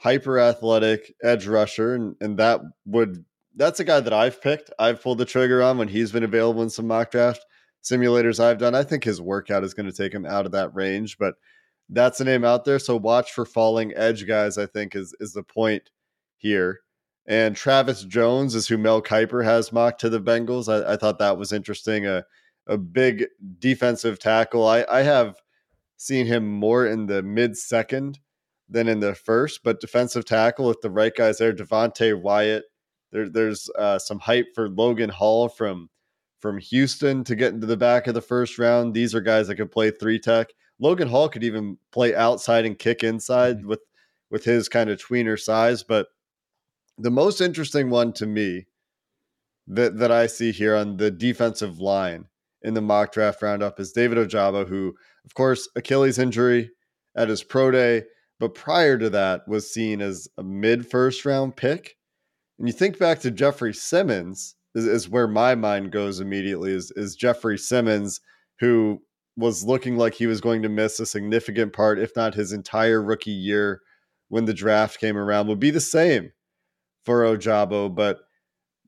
hyper 0.00 0.40
athletic 0.40 1.14
edge 1.22 1.46
rusher, 1.46 1.94
and 1.94 2.16
and 2.20 2.36
that 2.38 2.60
would 2.84 3.24
that's 3.54 3.78
a 3.78 3.84
guy 3.84 4.00
that 4.00 4.12
I've 4.12 4.42
picked. 4.42 4.72
I've 4.76 5.00
pulled 5.00 5.18
the 5.18 5.24
trigger 5.24 5.62
on 5.62 5.78
when 5.78 5.86
he's 5.86 6.10
been 6.10 6.24
available 6.24 6.64
in 6.64 6.70
some 6.70 6.88
mock 6.88 7.12
draft 7.12 7.46
simulators 7.84 8.40
I've 8.40 8.58
done. 8.58 8.74
I 8.74 8.82
think 8.82 9.04
his 9.04 9.20
workout 9.20 9.62
is 9.62 9.72
going 9.72 9.86
to 9.88 9.96
take 9.96 10.12
him 10.12 10.26
out 10.26 10.46
of 10.46 10.52
that 10.52 10.74
range, 10.74 11.16
but 11.16 11.36
that's 11.90 12.20
a 12.20 12.24
name 12.24 12.44
out 12.44 12.64
there. 12.64 12.80
So 12.80 12.96
watch 12.96 13.30
for 13.30 13.44
falling 13.44 13.92
edge 13.94 14.26
guys. 14.26 14.58
I 14.58 14.66
think 14.66 14.96
is 14.96 15.14
is 15.20 15.32
the 15.32 15.44
point 15.44 15.90
here. 16.38 16.80
And 17.28 17.56
Travis 17.56 18.04
Jones 18.04 18.54
is 18.54 18.68
who 18.68 18.78
Mel 18.78 19.02
Kiper 19.02 19.44
has 19.44 19.72
mocked 19.72 20.00
to 20.02 20.08
the 20.08 20.20
Bengals. 20.20 20.68
I, 20.68 20.92
I 20.92 20.96
thought 20.96 21.18
that 21.18 21.38
was 21.38 21.52
interesting. 21.52 22.06
A 22.06 22.24
a 22.66 22.76
big 22.76 23.26
defensive 23.58 24.18
tackle. 24.18 24.66
I, 24.66 24.84
I 24.88 25.02
have 25.02 25.36
seen 25.96 26.26
him 26.26 26.46
more 26.46 26.86
in 26.86 27.06
the 27.06 27.22
mid 27.22 27.56
second 27.56 28.18
than 28.68 28.88
in 28.88 29.00
the 29.00 29.14
first, 29.14 29.60
but 29.62 29.80
defensive 29.80 30.24
tackle, 30.24 30.70
if 30.70 30.80
the 30.80 30.90
right 30.90 31.14
guy's 31.14 31.38
there, 31.38 31.52
Devonte 31.52 32.20
Wyatt. 32.20 32.64
There, 33.12 33.28
there's 33.28 33.70
uh, 33.78 33.98
some 33.98 34.18
hype 34.18 34.48
for 34.54 34.68
Logan 34.68 35.10
Hall 35.10 35.48
from 35.48 35.88
from 36.40 36.58
Houston 36.58 37.24
to 37.24 37.34
get 37.34 37.54
into 37.54 37.66
the 37.66 37.76
back 37.76 38.06
of 38.06 38.14
the 38.14 38.20
first 38.20 38.58
round. 38.58 38.92
These 38.92 39.14
are 39.14 39.20
guys 39.20 39.46
that 39.48 39.56
could 39.56 39.72
play 39.72 39.90
three 39.90 40.18
tech. 40.18 40.48
Logan 40.78 41.08
Hall 41.08 41.28
could 41.28 41.44
even 41.44 41.78
play 41.92 42.14
outside 42.14 42.66
and 42.66 42.78
kick 42.78 43.02
inside 43.04 43.58
mm-hmm. 43.58 43.68
with 43.68 43.80
with 44.30 44.44
his 44.44 44.68
kind 44.68 44.90
of 44.90 44.98
tweener 44.98 45.38
size, 45.38 45.84
but 45.84 46.08
the 46.98 47.10
most 47.10 47.40
interesting 47.40 47.90
one 47.90 48.12
to 48.14 48.26
me 48.26 48.66
that 49.66 49.98
that 49.98 50.12
I 50.12 50.26
see 50.26 50.52
here 50.52 50.74
on 50.74 50.96
the 50.96 51.10
defensive 51.10 51.78
line 51.80 52.26
in 52.62 52.74
the 52.74 52.80
mock 52.80 53.12
draft 53.12 53.42
roundup 53.42 53.78
is 53.78 53.92
David 53.92 54.18
Ojabo, 54.18 54.66
who, 54.66 54.94
of 55.24 55.34
course, 55.34 55.68
Achilles 55.76 56.18
injury 56.18 56.70
at 57.16 57.28
his 57.28 57.42
pro 57.42 57.70
day, 57.70 58.04
but 58.38 58.54
prior 58.54 58.98
to 58.98 59.10
that 59.10 59.46
was 59.46 59.72
seen 59.72 60.00
as 60.00 60.28
a 60.38 60.42
mid 60.42 60.86
first 60.86 61.24
round 61.24 61.56
pick. 61.56 61.96
And 62.58 62.68
you 62.68 62.72
think 62.72 62.98
back 62.98 63.20
to 63.20 63.30
Jeffrey 63.30 63.74
Simmons, 63.74 64.54
is, 64.74 64.86
is 64.86 65.08
where 65.08 65.28
my 65.28 65.54
mind 65.54 65.92
goes 65.92 66.20
immediately. 66.20 66.72
Is 66.72 66.92
is 66.96 67.16
Jeffrey 67.16 67.58
Simmons, 67.58 68.20
who 68.60 69.02
was 69.36 69.64
looking 69.64 69.96
like 69.96 70.14
he 70.14 70.26
was 70.26 70.40
going 70.40 70.62
to 70.62 70.68
miss 70.68 70.98
a 70.98 71.06
significant 71.06 71.72
part, 71.72 71.98
if 71.98 72.16
not 72.16 72.34
his 72.34 72.52
entire 72.52 73.02
rookie 73.02 73.30
year 73.30 73.80
when 74.28 74.46
the 74.46 74.54
draft 74.54 74.98
came 74.98 75.16
around, 75.16 75.46
would 75.48 75.60
be 75.60 75.70
the 75.70 75.80
same 75.80 76.30
for 77.06 77.22
Ojabo, 77.22 77.94
but 77.94 78.18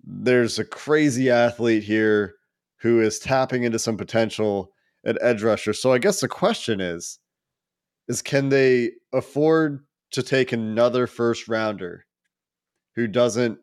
there's 0.04 0.58
a 0.58 0.64
crazy 0.64 1.30
athlete 1.30 1.84
here 1.84 2.34
who 2.80 3.00
is 3.00 3.18
tapping 3.18 3.62
into 3.62 3.78
some 3.78 3.96
potential 3.96 4.72
at 5.06 5.16
edge 5.22 5.42
rusher. 5.42 5.72
So 5.72 5.92
I 5.92 5.98
guess 5.98 6.20
the 6.20 6.28
question 6.28 6.80
is 6.80 7.18
is 8.08 8.22
can 8.22 8.48
they 8.48 8.90
afford 9.12 9.84
to 10.12 10.22
take 10.22 10.52
another 10.52 11.06
first 11.06 11.46
rounder 11.46 12.06
who 12.96 13.06
doesn't 13.06 13.58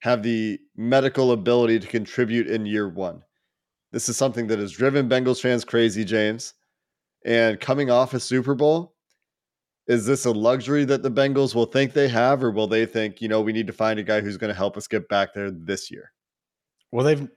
have 0.00 0.22
the 0.22 0.58
medical 0.76 1.32
ability 1.32 1.78
to 1.80 1.86
contribute 1.86 2.46
in 2.46 2.66
year 2.66 2.88
1? 2.88 3.22
This 3.92 4.08
is 4.08 4.16
something 4.16 4.46
that 4.46 4.60
has 4.60 4.72
driven 4.72 5.08
Bengals 5.08 5.40
fans 5.40 5.64
crazy, 5.64 6.04
James. 6.04 6.54
And 7.24 7.60
coming 7.60 7.90
off 7.90 8.14
a 8.14 8.20
Super 8.20 8.54
Bowl, 8.54 8.94
is 9.90 10.06
this 10.06 10.24
a 10.24 10.30
luxury 10.30 10.84
that 10.84 11.02
the 11.02 11.10
Bengals 11.10 11.52
will 11.52 11.66
think 11.66 11.92
they 11.92 12.06
have, 12.06 12.44
or 12.44 12.52
will 12.52 12.68
they 12.68 12.86
think, 12.86 13.20
you 13.20 13.26
know, 13.26 13.40
we 13.40 13.52
need 13.52 13.66
to 13.66 13.72
find 13.72 13.98
a 13.98 14.04
guy 14.04 14.20
who's 14.20 14.36
going 14.36 14.52
to 14.52 14.56
help 14.56 14.76
us 14.76 14.86
get 14.86 15.08
back 15.08 15.34
there 15.34 15.50
this 15.50 15.90
year? 15.90 16.12
Well, 16.92 17.04
they've 17.04 17.28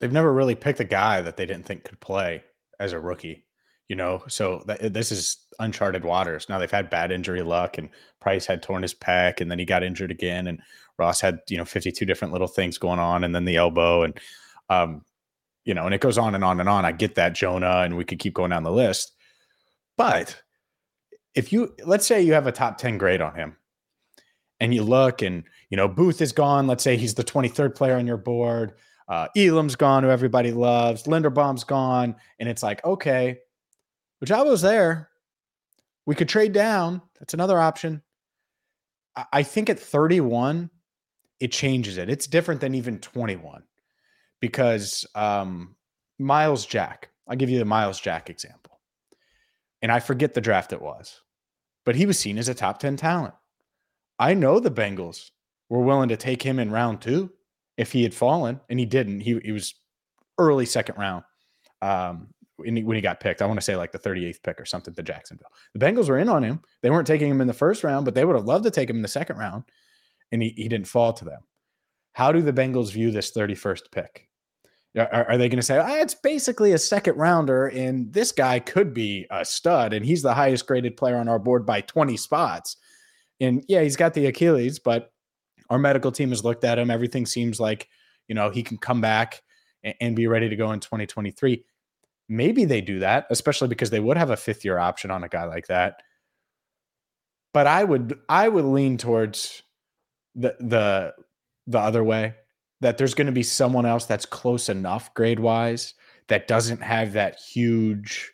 they've 0.00 0.10
never 0.10 0.32
really 0.32 0.56
picked 0.56 0.80
a 0.80 0.84
guy 0.84 1.20
that 1.20 1.36
they 1.36 1.46
didn't 1.46 1.66
think 1.66 1.84
could 1.84 2.00
play 2.00 2.42
as 2.80 2.92
a 2.92 2.98
rookie, 2.98 3.46
you 3.88 3.94
know. 3.94 4.24
So 4.26 4.64
th- 4.66 4.92
this 4.92 5.12
is 5.12 5.46
uncharted 5.60 6.04
waters. 6.04 6.48
Now 6.48 6.58
they've 6.58 6.68
had 6.68 6.90
bad 6.90 7.12
injury 7.12 7.42
luck, 7.42 7.78
and 7.78 7.88
Price 8.20 8.44
had 8.44 8.60
torn 8.60 8.82
his 8.82 8.94
pec, 8.94 9.40
and 9.40 9.48
then 9.48 9.60
he 9.60 9.64
got 9.64 9.84
injured 9.84 10.10
again, 10.10 10.48
and 10.48 10.60
Ross 10.98 11.20
had 11.20 11.38
you 11.48 11.56
know 11.56 11.64
fifty 11.64 11.92
two 11.92 12.06
different 12.06 12.32
little 12.32 12.48
things 12.48 12.76
going 12.76 12.98
on, 12.98 13.22
and 13.22 13.32
then 13.32 13.44
the 13.44 13.54
elbow, 13.54 14.02
and 14.02 14.18
um, 14.68 15.04
you 15.64 15.74
know, 15.74 15.84
and 15.84 15.94
it 15.94 16.00
goes 16.00 16.18
on 16.18 16.34
and 16.34 16.42
on 16.42 16.58
and 16.58 16.68
on. 16.68 16.84
I 16.84 16.90
get 16.90 17.14
that 17.14 17.36
Jonah, 17.36 17.82
and 17.82 17.96
we 17.96 18.04
could 18.04 18.18
keep 18.18 18.34
going 18.34 18.50
down 18.50 18.64
the 18.64 18.72
list, 18.72 19.12
but 19.96 20.42
if 21.34 21.52
you 21.52 21.74
let's 21.84 22.06
say 22.06 22.22
you 22.22 22.32
have 22.32 22.46
a 22.46 22.52
top 22.52 22.78
10 22.78 22.98
grade 22.98 23.20
on 23.20 23.34
him 23.34 23.56
and 24.60 24.74
you 24.74 24.82
look 24.82 25.22
and 25.22 25.44
you 25.70 25.76
know 25.76 25.88
Booth 25.88 26.20
is 26.20 26.32
gone, 26.32 26.66
let's 26.66 26.84
say 26.84 26.96
he's 26.96 27.14
the 27.14 27.24
23rd 27.24 27.74
player 27.74 27.96
on 27.96 28.06
your 28.06 28.16
board, 28.16 28.74
uh, 29.08 29.28
Elam's 29.36 29.76
gone, 29.76 30.02
who 30.02 30.10
everybody 30.10 30.52
loves, 30.52 31.04
Linderbaum's 31.04 31.64
gone, 31.64 32.16
and 32.38 32.48
it's 32.48 32.62
like, 32.62 32.84
okay, 32.84 33.38
Ojabo's 34.24 34.62
there. 34.62 35.10
We 36.06 36.14
could 36.14 36.28
trade 36.28 36.52
down. 36.52 37.02
That's 37.18 37.34
another 37.34 37.58
option. 37.58 38.02
I, 39.16 39.24
I 39.32 39.42
think 39.42 39.70
at 39.70 39.78
31, 39.78 40.70
it 41.40 41.52
changes 41.52 41.98
it. 41.98 42.08
It's 42.08 42.26
different 42.26 42.60
than 42.60 42.74
even 42.74 42.98
21 42.98 43.62
because 44.40 45.06
um, 45.14 45.74
Myles 46.18 46.64
Jack, 46.66 47.10
I'll 47.28 47.36
give 47.36 47.50
you 47.50 47.58
the 47.58 47.64
Myles 47.64 48.00
Jack 48.00 48.30
example. 48.30 48.80
And 49.82 49.92
I 49.92 50.00
forget 50.00 50.32
the 50.32 50.40
draft 50.40 50.72
it 50.72 50.80
was 50.80 51.20
but 51.84 51.96
he 51.96 52.06
was 52.06 52.18
seen 52.18 52.38
as 52.38 52.48
a 52.48 52.54
top 52.54 52.78
10 52.78 52.96
talent. 52.96 53.34
I 54.18 54.34
know 54.34 54.60
the 54.60 54.70
Bengals 54.70 55.30
were 55.68 55.82
willing 55.82 56.08
to 56.08 56.16
take 56.16 56.42
him 56.42 56.58
in 56.58 56.70
round 56.70 57.00
two 57.00 57.30
if 57.76 57.92
he 57.92 58.02
had 58.02 58.14
fallen, 58.14 58.60
and 58.68 58.78
he 58.78 58.86
didn't. 58.86 59.20
He, 59.20 59.38
he 59.44 59.52
was 59.52 59.74
early 60.38 60.66
second 60.66 60.96
round 60.98 61.24
um, 61.82 62.28
when, 62.56 62.76
he, 62.76 62.82
when 62.84 62.96
he 62.96 63.00
got 63.00 63.20
picked. 63.20 63.42
I 63.42 63.46
want 63.46 63.58
to 63.58 63.64
say 63.64 63.76
like 63.76 63.92
the 63.92 63.98
38th 63.98 64.42
pick 64.42 64.60
or 64.60 64.64
something 64.64 64.94
to 64.94 65.02
Jacksonville. 65.02 65.50
The 65.74 65.84
Bengals 65.84 66.08
were 66.08 66.18
in 66.18 66.28
on 66.28 66.42
him. 66.42 66.60
They 66.82 66.90
weren't 66.90 67.06
taking 67.06 67.30
him 67.30 67.40
in 67.40 67.46
the 67.46 67.52
first 67.52 67.82
round, 67.82 68.04
but 68.04 68.14
they 68.14 68.24
would 68.24 68.36
have 68.36 68.46
loved 68.46 68.64
to 68.64 68.70
take 68.70 68.88
him 68.88 68.96
in 68.96 69.02
the 69.02 69.08
second 69.08 69.38
round, 69.38 69.64
and 70.30 70.42
he, 70.42 70.50
he 70.50 70.68
didn't 70.68 70.88
fall 70.88 71.12
to 71.14 71.24
them. 71.24 71.40
How 72.12 72.30
do 72.30 72.40
the 72.40 72.52
Bengals 72.52 72.92
view 72.92 73.10
this 73.10 73.32
31st 73.32 73.90
pick? 73.90 74.28
Are, 74.96 75.30
are 75.30 75.38
they 75.38 75.48
going 75.48 75.58
to 75.58 75.62
say 75.62 75.78
ah, 75.78 75.96
it's 75.96 76.14
basically 76.14 76.72
a 76.72 76.78
second 76.78 77.16
rounder, 77.16 77.66
and 77.66 78.12
this 78.12 78.30
guy 78.30 78.60
could 78.60 78.94
be 78.94 79.26
a 79.30 79.44
stud, 79.44 79.92
and 79.92 80.04
he's 80.04 80.22
the 80.22 80.34
highest 80.34 80.66
graded 80.66 80.96
player 80.96 81.16
on 81.16 81.28
our 81.28 81.38
board 81.38 81.66
by 81.66 81.80
20 81.80 82.16
spots? 82.16 82.76
And 83.40 83.64
yeah, 83.68 83.82
he's 83.82 83.96
got 83.96 84.14
the 84.14 84.26
Achilles, 84.26 84.78
but 84.78 85.12
our 85.68 85.78
medical 85.78 86.12
team 86.12 86.28
has 86.28 86.44
looked 86.44 86.64
at 86.64 86.78
him. 86.78 86.90
Everything 86.90 87.26
seems 87.26 87.58
like 87.58 87.88
you 88.28 88.34
know 88.34 88.50
he 88.50 88.62
can 88.62 88.78
come 88.78 89.00
back 89.00 89.42
and, 89.82 89.94
and 90.00 90.16
be 90.16 90.28
ready 90.28 90.48
to 90.48 90.56
go 90.56 90.70
in 90.72 90.80
2023. 90.80 91.64
Maybe 92.28 92.64
they 92.64 92.80
do 92.80 93.00
that, 93.00 93.26
especially 93.30 93.68
because 93.68 93.90
they 93.90 94.00
would 94.00 94.16
have 94.16 94.30
a 94.30 94.36
fifth 94.36 94.64
year 94.64 94.78
option 94.78 95.10
on 95.10 95.24
a 95.24 95.28
guy 95.28 95.44
like 95.44 95.66
that. 95.66 96.02
But 97.52 97.66
I 97.66 97.82
would 97.82 98.18
I 98.28 98.48
would 98.48 98.64
lean 98.64 98.96
towards 98.96 99.62
the 100.36 100.54
the 100.60 101.14
the 101.66 101.78
other 101.80 102.04
way 102.04 102.34
that 102.84 102.98
there's 102.98 103.14
going 103.14 103.26
to 103.26 103.32
be 103.32 103.42
someone 103.42 103.86
else 103.86 104.04
that's 104.04 104.26
close 104.26 104.68
enough 104.68 105.12
grade 105.14 105.40
wise 105.40 105.94
that 106.28 106.46
doesn't 106.46 106.82
have 106.82 107.14
that 107.14 107.38
huge, 107.40 108.30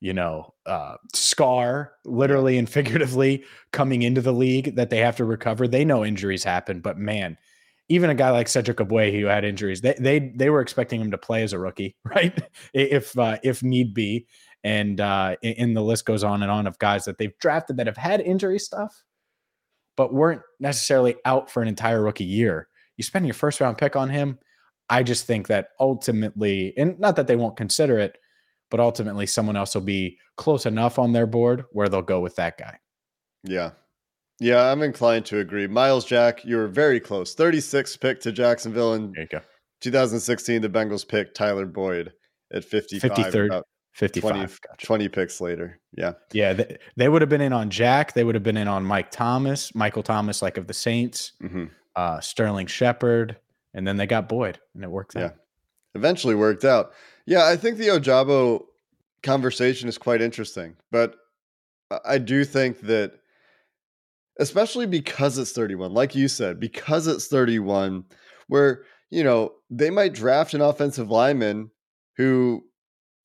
you 0.00 0.12
know, 0.12 0.54
uh, 0.66 0.96
scar, 1.12 1.92
literally 2.04 2.58
and 2.58 2.68
figuratively, 2.78 3.44
coming 3.72 4.02
into 4.02 4.20
the 4.20 4.32
league 4.32 4.76
that 4.76 4.90
they 4.90 4.98
have 4.98 5.16
to 5.16 5.24
recover. 5.24 5.66
They 5.66 5.84
know 5.84 6.04
injuries 6.04 6.44
happen, 6.44 6.80
but 6.80 6.96
man, 6.96 7.36
even 7.88 8.08
a 8.08 8.14
guy 8.14 8.30
like 8.30 8.48
Cedric 8.48 8.78
Ogbuehi 8.78 9.20
who 9.20 9.26
had 9.26 9.44
injuries, 9.44 9.80
they 9.80 9.94
they 9.98 10.32
they 10.34 10.48
were 10.48 10.60
expecting 10.60 11.00
him 11.00 11.10
to 11.10 11.18
play 11.18 11.42
as 11.42 11.52
a 11.52 11.58
rookie, 11.58 11.96
right? 12.04 12.38
if 12.72 13.18
uh, 13.18 13.38
if 13.42 13.62
need 13.62 13.94
be, 13.94 14.26
and 14.62 15.00
uh, 15.00 15.36
and 15.42 15.76
the 15.76 15.82
list 15.82 16.06
goes 16.06 16.22
on 16.24 16.42
and 16.42 16.50
on 16.50 16.66
of 16.66 16.78
guys 16.78 17.04
that 17.04 17.18
they've 17.18 17.36
drafted 17.38 17.76
that 17.78 17.86
have 17.86 17.96
had 17.96 18.20
injury 18.20 18.60
stuff, 18.60 19.02
but 19.96 20.14
weren't 20.14 20.42
necessarily 20.60 21.16
out 21.24 21.50
for 21.50 21.62
an 21.62 21.68
entire 21.68 22.00
rookie 22.00 22.24
year. 22.24 22.68
You 22.96 23.04
spend 23.04 23.26
your 23.26 23.34
first 23.34 23.60
round 23.60 23.78
pick 23.78 23.96
on 23.96 24.10
him. 24.10 24.38
I 24.88 25.02
just 25.02 25.26
think 25.26 25.46
that 25.48 25.68
ultimately, 25.80 26.74
and 26.76 26.98
not 26.98 27.16
that 27.16 27.26
they 27.26 27.36
won't 27.36 27.56
consider 27.56 27.98
it, 27.98 28.18
but 28.70 28.80
ultimately 28.80 29.26
someone 29.26 29.56
else 29.56 29.74
will 29.74 29.82
be 29.82 30.18
close 30.36 30.66
enough 30.66 30.98
on 30.98 31.12
their 31.12 31.26
board 31.26 31.64
where 31.72 31.88
they'll 31.88 32.02
go 32.02 32.20
with 32.20 32.36
that 32.36 32.58
guy. 32.58 32.78
Yeah. 33.44 33.70
Yeah, 34.40 34.70
I'm 34.70 34.82
inclined 34.82 35.24
to 35.26 35.38
agree. 35.38 35.66
Myles 35.66 36.04
Jack, 36.04 36.44
you 36.44 36.56
were 36.56 36.68
very 36.68 36.98
close. 36.98 37.34
36th 37.34 38.00
pick 38.00 38.20
to 38.20 38.32
Jacksonville 38.32 38.94
in 38.94 39.14
2016. 39.80 40.62
The 40.62 40.68
Bengals 40.68 41.06
picked 41.06 41.36
Tyler 41.36 41.66
Boyd 41.66 42.12
at 42.52 42.64
55. 42.64 43.10
53rd. 43.10 43.62
55 43.94 44.30
20, 44.30 44.40
gotcha. 44.40 44.86
20, 44.86 45.08
picks 45.10 45.38
later 45.38 45.78
yeah 45.98 46.12
yeah 46.32 46.54
they, 46.54 46.78
they, 46.96 47.08
would 47.10 47.20
have 47.20 47.28
been 47.28 47.42
in 47.42 47.52
on 47.52 47.68
jack 47.68 48.14
they 48.14 48.24
would 48.24 48.34
have 48.34 48.42
been 48.42 48.56
in 48.56 48.66
on 48.66 48.82
mike 48.82 49.10
thomas 49.10 49.74
michael 49.74 50.02
thomas 50.02 50.40
like 50.40 50.56
of 50.56 50.66
the 50.66 50.72
saints 50.72 51.32
mm-hmm. 51.42 51.66
Uh, 51.96 52.20
sterling 52.20 52.66
shepard 52.66 53.36
and 53.74 53.86
then 53.86 53.96
they 53.96 54.06
got 54.06 54.28
boyd 54.28 54.58
and 54.74 54.84
it 54.84 54.90
worked 54.90 55.14
yeah 55.14 55.26
out. 55.26 55.36
eventually 55.94 56.34
worked 56.34 56.64
out 56.64 56.92
yeah 57.26 57.46
i 57.46 57.56
think 57.56 57.76
the 57.76 57.88
ojabo 57.88 58.64
conversation 59.22 59.88
is 59.88 59.98
quite 59.98 60.22
interesting 60.22 60.74
but 60.90 61.16
i 62.04 62.18
do 62.18 62.44
think 62.44 62.80
that 62.80 63.12
especially 64.40 64.86
because 64.86 65.38
it's 65.38 65.52
31 65.52 65.92
like 65.92 66.14
you 66.14 66.28
said 66.28 66.58
because 66.58 67.06
it's 67.06 67.28
31 67.28 68.04
where 68.48 68.84
you 69.10 69.22
know 69.22 69.52
they 69.70 69.90
might 69.90 70.14
draft 70.14 70.54
an 70.54 70.60
offensive 70.60 71.10
lineman 71.10 71.70
who 72.16 72.64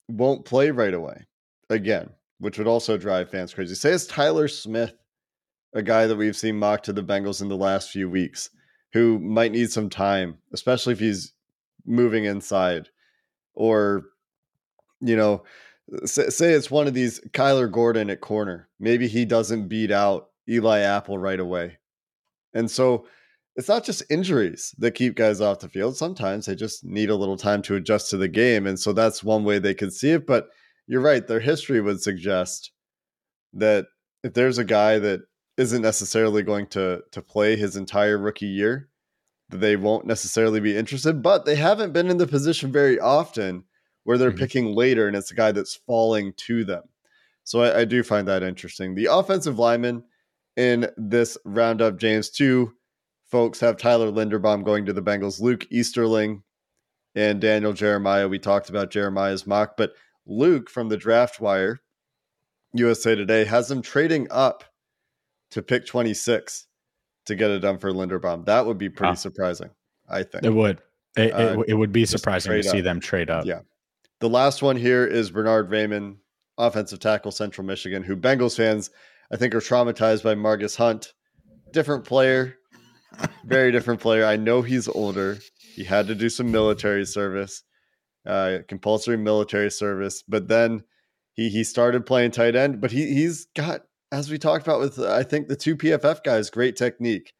won't 0.08 0.44
play 0.44 0.70
right 0.70 0.94
away 0.94 1.26
again, 1.70 2.10
which 2.38 2.58
would 2.58 2.66
also 2.66 2.96
drive 2.96 3.30
fans 3.30 3.54
crazy. 3.54 3.74
Say 3.74 3.90
it's 3.92 4.06
Tyler 4.06 4.48
Smith, 4.48 4.94
a 5.74 5.82
guy 5.82 6.06
that 6.06 6.16
we've 6.16 6.36
seen 6.36 6.58
mocked 6.58 6.86
to 6.86 6.92
the 6.92 7.04
Bengals 7.04 7.42
in 7.42 7.48
the 7.48 7.56
last 7.56 7.90
few 7.90 8.08
weeks, 8.08 8.50
who 8.92 9.18
might 9.18 9.52
need 9.52 9.70
some 9.70 9.90
time, 9.90 10.38
especially 10.52 10.92
if 10.92 11.00
he's 11.00 11.32
moving 11.86 12.24
inside. 12.24 12.88
Or, 13.54 14.04
you 15.00 15.16
know, 15.16 15.42
say, 16.04 16.52
it's 16.52 16.70
one 16.70 16.86
of 16.86 16.94
these 16.94 17.20
Kyler 17.30 17.70
Gordon 17.70 18.10
at 18.10 18.20
corner. 18.20 18.68
Maybe 18.78 19.08
he 19.08 19.24
doesn't 19.24 19.68
beat 19.68 19.90
out 19.90 20.28
Eli 20.48 20.80
Apple 20.80 21.18
right 21.18 21.40
away. 21.40 21.78
And 22.54 22.70
so 22.70 23.06
it's 23.56 23.68
not 23.68 23.84
just 23.84 24.04
injuries 24.08 24.74
that 24.78 24.92
keep 24.92 25.16
guys 25.16 25.40
off 25.40 25.58
the 25.58 25.68
field. 25.68 25.96
Sometimes 25.96 26.46
they 26.46 26.54
just 26.54 26.84
need 26.84 27.10
a 27.10 27.16
little 27.16 27.36
time 27.36 27.60
to 27.62 27.74
adjust 27.74 28.10
to 28.10 28.16
the 28.16 28.28
game. 28.28 28.66
And 28.66 28.78
so 28.78 28.92
that's 28.92 29.24
one 29.24 29.44
way 29.44 29.58
they 29.58 29.74
could 29.74 29.92
see 29.92 30.10
it. 30.10 30.26
But 30.26 30.48
you're 30.86 31.00
right. 31.00 31.26
Their 31.26 31.40
history 31.40 31.80
would 31.80 32.00
suggest 32.00 32.70
that 33.52 33.86
if 34.22 34.34
there's 34.34 34.58
a 34.58 34.64
guy 34.64 34.98
that 35.00 35.20
isn't 35.58 35.82
necessarily 35.82 36.42
going 36.42 36.66
to 36.68 37.02
to 37.10 37.20
play 37.20 37.56
his 37.56 37.76
entire 37.76 38.16
rookie 38.16 38.46
year, 38.46 38.88
they 39.50 39.76
won't 39.76 40.06
necessarily 40.06 40.60
be 40.60 40.76
interested. 40.76 41.22
But 41.22 41.44
they 41.44 41.56
haven't 41.56 41.92
been 41.92 42.08
in 42.08 42.16
the 42.16 42.26
position 42.26 42.72
very 42.72 42.98
often 42.98 43.64
where 44.04 44.16
they're 44.16 44.30
mm-hmm. 44.30 44.38
picking 44.38 44.74
later 44.74 45.06
and 45.06 45.16
it's 45.16 45.30
a 45.30 45.34
guy 45.34 45.52
that's 45.52 45.74
falling 45.74 46.32
to 46.36 46.64
them. 46.64 46.84
So 47.44 47.62
I, 47.62 47.80
I 47.80 47.84
do 47.84 48.02
find 48.02 48.26
that 48.28 48.42
interesting. 48.42 48.94
The 48.94 49.08
offensive 49.10 49.58
lineman 49.58 50.04
in 50.56 50.88
this 50.96 51.36
roundup, 51.44 51.98
James, 51.98 52.30
two 52.30 52.72
folks 53.26 53.60
have 53.60 53.76
Tyler 53.76 54.10
Linderbaum 54.10 54.64
going 54.64 54.86
to 54.86 54.92
the 54.92 55.02
Bengals, 55.02 55.40
Luke 55.40 55.66
Easterling, 55.70 56.42
and 57.14 57.40
Daniel 57.40 57.72
Jeremiah. 57.72 58.28
We 58.28 58.38
talked 58.38 58.70
about 58.70 58.90
Jeremiah's 58.90 59.46
mock, 59.46 59.76
but 59.76 59.94
Luke 60.26 60.70
from 60.70 60.88
the 60.88 60.96
draft 60.96 61.40
wire, 61.40 61.80
USA 62.74 63.14
Today, 63.14 63.44
has 63.44 63.70
him 63.70 63.82
trading 63.82 64.28
up 64.30 64.64
to 65.50 65.62
pick 65.62 65.86
26 65.86 66.66
to 67.26 67.34
get 67.34 67.50
it 67.50 67.60
done 67.60 67.78
for 67.78 67.92
Linderbaum. 67.92 68.44
That 68.46 68.66
would 68.66 68.78
be 68.78 68.88
pretty 68.88 69.16
surprising, 69.16 69.70
I 70.08 70.22
think. 70.22 70.44
It 70.44 70.50
would. 70.50 70.80
It, 71.16 71.32
uh, 71.32 71.60
it, 71.60 71.70
it 71.70 71.74
would 71.74 71.92
be 71.92 72.04
surprising 72.06 72.52
to 72.52 72.62
see 72.62 72.78
up. 72.78 72.84
them 72.84 73.00
trade 73.00 73.30
up. 73.30 73.44
Yeah. 73.44 73.60
The 74.20 74.28
last 74.28 74.62
one 74.62 74.76
here 74.76 75.06
is 75.06 75.30
Bernard 75.30 75.70
Raimann, 75.70 76.16
offensive 76.56 77.00
tackle, 77.00 77.30
Central 77.30 77.66
Michigan, 77.66 78.02
who 78.02 78.16
Bengals 78.16 78.56
fans, 78.56 78.90
I 79.32 79.36
think, 79.36 79.54
are 79.54 79.60
traumatized 79.60 80.24
by 80.24 80.34
Margus 80.34 80.76
Hunt. 80.76 81.12
Different 81.72 82.04
player, 82.04 82.56
very 83.44 83.70
different 83.72 84.00
player. 84.00 84.24
I 84.24 84.36
know 84.36 84.62
he's 84.62 84.88
older. 84.88 85.38
He 85.74 85.84
had 85.84 86.06
to 86.08 86.14
do 86.14 86.28
some 86.28 86.50
military 86.50 87.04
service, 87.04 87.62
uh, 88.26 88.58
compulsory 88.66 89.16
military 89.16 89.70
service, 89.70 90.22
but 90.26 90.48
then 90.48 90.82
he 91.34 91.48
he 91.50 91.62
started 91.62 92.06
playing 92.06 92.30
tight 92.32 92.56
end. 92.56 92.80
But 92.80 92.90
he 92.90 93.12
he's 93.12 93.46
got, 93.54 93.82
as 94.12 94.30
we 94.30 94.38
talked 94.38 94.66
about 94.66 94.80
with 94.80 94.98
I 94.98 95.22
think 95.22 95.48
the 95.48 95.56
two 95.56 95.76
PFF 95.76 96.22
guys, 96.24 96.50
great 96.50 96.76
technique 96.76 97.32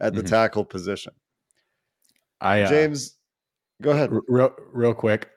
at 0.00 0.14
the 0.14 0.20
mm-hmm. 0.20 0.28
tackle 0.28 0.64
position. 0.64 1.12
I 2.40 2.62
uh, 2.62 2.68
James, 2.68 3.16
go 3.82 3.90
ahead. 3.90 4.10
real 4.28 4.54
real 4.72 4.94
quick. 4.94 5.28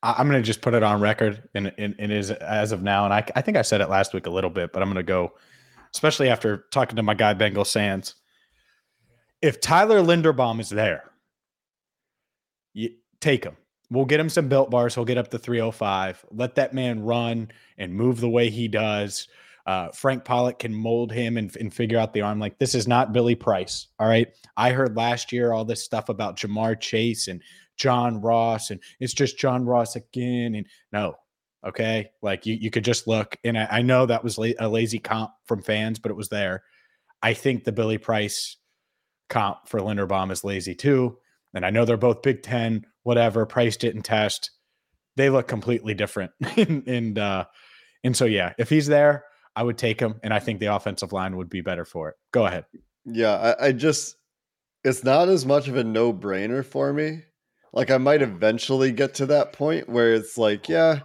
I'm 0.00 0.28
going 0.28 0.40
to 0.40 0.46
just 0.46 0.60
put 0.60 0.74
it 0.74 0.84
on 0.84 1.00
record, 1.00 1.48
and 1.54 1.72
it 1.76 2.10
is 2.10 2.30
as 2.30 2.70
of 2.70 2.82
now, 2.84 3.04
and 3.04 3.12
I, 3.12 3.24
I 3.34 3.42
think 3.42 3.56
I 3.56 3.62
said 3.62 3.80
it 3.80 3.88
last 3.88 4.14
week 4.14 4.26
a 4.26 4.30
little 4.30 4.50
bit, 4.50 4.72
but 4.72 4.80
I'm 4.80 4.88
going 4.88 4.94
to 4.94 5.02
go, 5.02 5.32
especially 5.92 6.28
after 6.28 6.66
talking 6.70 6.94
to 6.94 7.02
my 7.02 7.14
guy 7.14 7.34
Bengal 7.34 7.64
Sands 7.64 8.14
if 9.42 9.60
Tyler 9.60 10.00
Linderbaum 10.00 10.60
is 10.60 10.70
there, 10.70 11.10
you 12.74 12.90
take 13.20 13.44
him. 13.44 13.56
We'll 13.90 14.04
get 14.04 14.20
him 14.20 14.28
some 14.28 14.48
built 14.48 14.70
bars. 14.70 14.94
He'll 14.94 15.04
get 15.04 15.18
up 15.18 15.28
to 15.30 15.38
305. 15.38 16.26
Let 16.30 16.56
that 16.56 16.74
man 16.74 17.02
run 17.02 17.50
and 17.78 17.94
move 17.94 18.20
the 18.20 18.28
way 18.28 18.50
he 18.50 18.68
does. 18.68 19.28
Uh, 19.68 19.92
Frank 19.92 20.24
Pollack 20.24 20.60
can 20.60 20.74
mold 20.74 21.12
him 21.12 21.36
and, 21.36 21.54
and 21.56 21.74
figure 21.74 21.98
out 21.98 22.14
the 22.14 22.22
arm. 22.22 22.40
Like, 22.40 22.58
this 22.58 22.74
is 22.74 22.88
not 22.88 23.12
Billy 23.12 23.34
Price. 23.34 23.88
All 23.98 24.08
right. 24.08 24.26
I 24.56 24.70
heard 24.70 24.96
last 24.96 25.30
year 25.30 25.52
all 25.52 25.66
this 25.66 25.84
stuff 25.84 26.08
about 26.08 26.38
Ja'Marr 26.38 26.80
Chase 26.80 27.28
and 27.28 27.42
John 27.76 28.18
Ross, 28.22 28.70
and 28.70 28.80
it's 28.98 29.12
just 29.12 29.38
John 29.38 29.66
Ross 29.66 29.94
again. 29.94 30.54
And 30.54 30.66
no, 30.90 31.16
okay. 31.66 32.08
Like, 32.22 32.46
you, 32.46 32.54
you 32.54 32.70
could 32.70 32.82
just 32.82 33.06
look. 33.06 33.36
And 33.44 33.58
I, 33.58 33.68
I 33.70 33.82
know 33.82 34.06
that 34.06 34.24
was 34.24 34.38
la- 34.38 34.56
a 34.58 34.66
lazy 34.66 34.98
comp 34.98 35.32
from 35.44 35.60
fans, 35.60 35.98
but 35.98 36.10
it 36.10 36.16
was 36.16 36.30
there. 36.30 36.62
I 37.22 37.34
think 37.34 37.64
the 37.64 37.72
Billy 37.72 37.98
Price 37.98 38.56
comp 39.28 39.68
for 39.68 39.80
Linderbaum 39.80 40.32
is 40.32 40.44
lazy 40.44 40.74
too. 40.74 41.18
And 41.52 41.66
I 41.66 41.68
know 41.68 41.84
they're 41.84 41.98
both 41.98 42.22
Big 42.22 42.42
Ten, 42.42 42.86
whatever. 43.02 43.44
Price 43.44 43.76
didn't 43.76 44.04
test. 44.04 44.50
They 45.16 45.28
look 45.28 45.46
completely 45.46 45.92
different. 45.92 46.32
and 46.56 47.18
uh, 47.18 47.44
and 48.02 48.16
so 48.16 48.24
yeah, 48.24 48.54
if 48.56 48.70
he's 48.70 48.86
there, 48.86 49.24
I 49.58 49.62
would 49.62 49.76
take 49.76 49.98
him, 49.98 50.20
and 50.22 50.32
I 50.32 50.38
think 50.38 50.60
the 50.60 50.72
offensive 50.72 51.12
line 51.12 51.36
would 51.36 51.50
be 51.50 51.62
better 51.62 51.84
for 51.84 52.10
it. 52.10 52.14
Go 52.30 52.46
ahead. 52.46 52.64
Yeah, 53.04 53.54
I, 53.58 53.66
I 53.66 53.72
just 53.72 54.14
it's 54.84 55.02
not 55.02 55.28
as 55.28 55.44
much 55.44 55.66
of 55.66 55.74
a 55.74 55.82
no 55.82 56.12
brainer 56.12 56.64
for 56.64 56.92
me. 56.92 57.22
Like 57.72 57.90
I 57.90 57.98
might 57.98 58.22
eventually 58.22 58.92
get 58.92 59.14
to 59.14 59.26
that 59.26 59.52
point 59.52 59.88
where 59.88 60.14
it's 60.14 60.38
like, 60.38 60.68
yeah, 60.68 61.00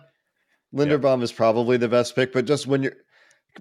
Linderbaum 0.72 1.24
is 1.24 1.32
probably 1.32 1.78
the 1.78 1.88
best 1.90 2.16
pick, 2.16 2.32
but 2.32 2.46
just 2.46 2.68
when 2.68 2.84
you're 2.84 2.94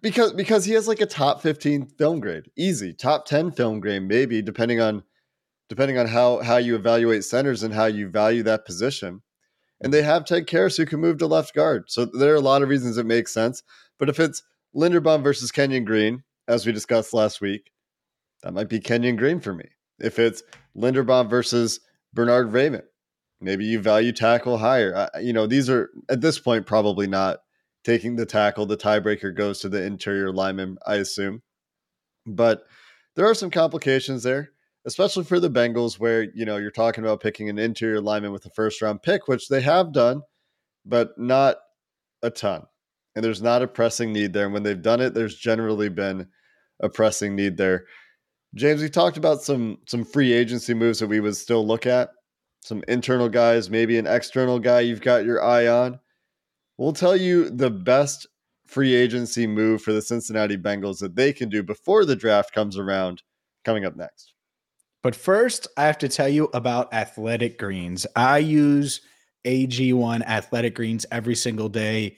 because 0.03 0.35
because 0.35 0.67
he 0.67 0.75
has 0.75 0.87
like 0.87 1.01
a 1.01 1.07
top 1.07 1.41
15 1.41 1.87
film 1.99 2.21
grade 2.21 2.51
easy 2.57 2.95
top 2.95 3.27
10 3.27 3.53
film 3.53 3.79
grade 3.81 4.03
maybe 4.03 4.41
depending 4.41 4.81
on 4.81 5.03
depending 5.69 5.99
on 5.99 6.07
how 6.07 6.41
how 6.41 6.57
you 6.57 6.75
evaluate 6.75 7.25
centers 7.25 7.63
and 7.63 7.75
how 7.75 7.85
you 7.85 8.09
value 8.09 8.43
that 8.43 8.65
position 8.65 9.21
and 9.83 9.93
they 9.93 10.01
have 10.03 10.25
Ted 10.25 10.47
Karras 10.47 10.79
who 10.79 10.87
can 10.87 11.01
move 11.01 11.19
to 11.19 11.27
left 11.27 11.55
guard 11.55 11.85
so 11.89 12.07
there 12.07 12.33
are 12.33 12.37
a 12.37 12.41
lot 12.41 12.63
of 12.63 12.71
reasons 12.71 12.97
it 12.97 13.05
makes 13.05 13.35
sense 13.35 13.63
but 13.99 14.09
if 14.09 14.19
it's 14.19 14.43
Linderbaum 14.75 15.23
versus 15.23 15.53
Kenyon 15.53 15.85
Green 15.85 16.23
as 16.49 16.67
we 16.67 16.73
discussed 16.73 17.15
last 17.15 17.41
week 17.41 17.71
that 18.43 18.55
might 18.55 18.69
be 18.69 18.81
Kenyon 18.81 19.17
Green 19.17 19.41
for 19.41 19.55
me 19.55 19.69
if 19.99 20.19
it's 20.19 20.43
Linderbaum 20.77 21.29
versus 21.29 21.81
Bernard 22.13 22.53
Raimann 22.53 22.85
maybe 23.41 23.65
you 23.65 23.81
value 23.81 24.13
tackle 24.13 24.59
higher 24.59 25.09
I, 25.15 25.21
you 25.21 25.33
know 25.33 25.47
these 25.47 25.69
are 25.71 25.91
at 26.09 26.21
this 26.21 26.39
point 26.39 26.67
probably 26.67 27.07
not 27.07 27.39
taking 27.85 28.17
the 28.17 28.27
tackle. 28.27 28.67
The 28.67 28.77
tiebreaker 28.77 29.35
goes 29.35 29.61
to 29.61 29.69
the 29.69 29.83
interior 29.83 30.33
lineman, 30.33 30.79
I 30.87 30.97
assume. 30.97 31.43
But 32.27 32.63
there 33.17 33.27
are 33.27 33.35
some 33.35 33.51
complications 33.51 34.23
there, 34.23 34.51
especially 34.87 35.25
for 35.25 35.41
the 35.41 35.51
Bengals, 35.51 35.99
where 35.99 36.23
you 36.35 36.45
know 36.45 36.57
you're 36.57 36.71
talking 36.71 37.05
about 37.05 37.21
picking 37.21 37.49
an 37.49 37.59
interior 37.59 38.01
lineman 38.01 38.33
with 38.33 38.47
a 38.47 38.51
first 38.51 38.81
round 38.83 39.03
pick, 39.03 39.29
which 39.29 39.49
they 39.49 39.61
have 39.61 39.93
done, 39.93 40.23
but 40.85 41.19
not 41.19 41.57
a 42.23 42.31
ton. 42.31 42.65
And 43.15 43.25
there's 43.25 43.43
not 43.43 43.63
a 43.63 43.69
pressing 43.69 44.13
need 44.13 44.33
there. 44.33 44.45
And 44.45 44.55
when 44.55 44.63
they've 44.63 44.81
done 44.81 45.01
it, 45.01 45.15
there's 45.15 45.37
generally 45.37 45.89
been 45.89 46.29
a 46.81 46.89
pressing 46.89 47.37
need 47.37 47.57
there. 47.57 47.85
James, 48.55 48.83
we 48.83 48.89
talked 48.89 49.17
about 49.17 49.43
some 49.43 49.79
some 49.87 50.05
free 50.05 50.33
agency 50.33 50.75
moves 50.75 50.99
that 50.99 51.09
we 51.09 51.21
would 51.21 51.37
still 51.37 51.67
look 51.67 51.87
at. 51.87 52.11
Some 52.61 52.83
internal 52.87 53.29
guys, 53.29 53.71
maybe 53.71 53.99
an 53.99 54.07
external 54.07 54.59
guy 54.59 54.81
you've 54.81 55.01
got 55.01 55.25
your 55.25 55.43
eye 55.43 55.67
on. 55.67 55.99
We'll 56.79 56.93
tell 56.93 57.17
you 57.17 57.51
the 57.51 57.71
best 57.71 58.27
free 58.67 58.95
agency 58.95 59.47
move 59.47 59.83
for 59.83 59.93
the 59.93 60.03
Cincinnati 60.03 60.57
Bengals 60.57 61.01
that 61.01 61.17
they 61.17 61.33
can 61.33 61.49
do 61.49 61.63
before 61.63 62.05
the 62.05 62.17
draft 62.17 62.55
comes 62.55 62.79
around 62.79 63.23
coming 63.65 63.85
up 63.85 63.97
next. 63.97 64.33
But 65.03 65.17
first, 65.17 65.67
I 65.77 65.87
have 65.87 65.99
to 65.99 66.09
tell 66.09 66.29
you 66.29 66.49
about 66.55 66.93
Athletic 66.95 67.59
Greens. 67.59 68.07
I 68.15 68.39
use 68.39 69.01
AG1 69.45 70.23
Athletic 70.23 70.75
Greens 70.75 71.05
every 71.11 71.35
single 71.35 71.69
day. 71.69 72.17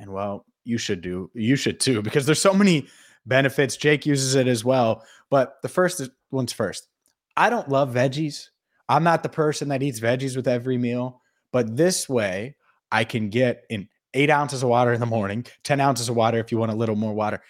And 0.00 0.10
well, 0.10 0.46
you 0.64 0.78
should 0.78 1.02
do, 1.02 1.30
you 1.34 1.56
should 1.56 1.78
too, 1.78 2.00
because 2.02 2.26
there's 2.26 2.40
so 2.40 2.54
many 2.54 2.88
benefits. 3.26 3.76
Jake 3.76 4.06
uses 4.06 4.34
it 4.34 4.48
as 4.48 4.64
well. 4.64 5.04
But 5.28 5.60
the 5.62 5.68
first 5.68 6.02
one's 6.30 6.52
first. 6.52 6.88
I 7.36 7.50
don't 7.50 7.68
love 7.68 7.94
veggies. 7.94 8.48
I'm 8.88 9.04
not 9.04 9.22
the 9.22 9.28
person 9.28 9.68
that 9.68 9.82
eats 9.82 10.00
veggies 10.00 10.34
with 10.34 10.48
every 10.48 10.78
meal, 10.78 11.20
but 11.52 11.76
this 11.76 12.08
way 12.08 12.56
I 12.90 13.04
can 13.04 13.28
get 13.28 13.64
in 13.70 13.88
eight 14.14 14.30
ounces 14.30 14.62
of 14.62 14.68
water 14.70 14.92
in 14.92 15.00
the 15.00 15.06
morning, 15.06 15.46
10 15.62 15.80
ounces 15.80 16.08
of 16.08 16.16
water 16.16 16.38
if 16.38 16.50
you 16.50 16.58
want 16.58 16.72
a 16.72 16.76
little 16.76 16.96
more 16.96 17.14
water. 17.14 17.40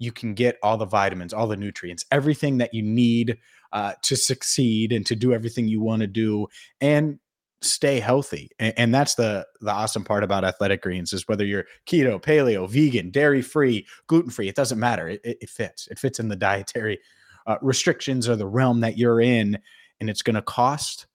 You 0.00 0.10
can 0.10 0.34
get 0.34 0.58
all 0.62 0.76
the 0.76 0.86
vitamins, 0.86 1.32
all 1.32 1.46
the 1.46 1.56
nutrients, 1.56 2.04
everything 2.10 2.58
that 2.58 2.74
you 2.74 2.82
need 2.82 3.38
uh, 3.72 3.92
to 4.02 4.16
succeed 4.16 4.92
and 4.92 5.04
to 5.06 5.14
do 5.14 5.32
everything 5.32 5.68
you 5.68 5.80
want 5.80 6.00
to 6.00 6.06
do 6.06 6.46
and 6.80 7.18
stay 7.60 8.00
healthy. 8.00 8.50
And, 8.58 8.74
and, 8.76 8.94
that's 8.94 9.14
the 9.14 9.46
the 9.60 9.72
awesome 9.72 10.04
part 10.04 10.22
about 10.22 10.44
athletic 10.44 10.82
greens 10.82 11.12
is 11.12 11.26
whether 11.26 11.44
you're 11.44 11.64
keto, 11.86 12.22
paleo, 12.22 12.68
vegan, 12.68 13.10
dairy 13.10 13.42
free, 13.42 13.86
gluten 14.06 14.30
free, 14.30 14.48
it 14.48 14.54
doesn't 14.54 14.78
matter. 14.78 15.08
It, 15.08 15.20
it, 15.24 15.38
it, 15.42 15.50
fits. 15.50 15.88
It 15.88 15.98
fits 15.98 16.20
in 16.20 16.28
the 16.28 16.36
dietary 16.36 17.00
uh, 17.46 17.56
restrictions 17.60 18.28
or 18.28 18.36
the 18.36 18.46
realm 18.46 18.80
that 18.80 18.96
you're 18.96 19.20
in, 19.20 19.58
and 20.00 20.08
it's 20.08 20.22
going 20.22 20.36
to 20.36 20.42
cost 20.42 21.06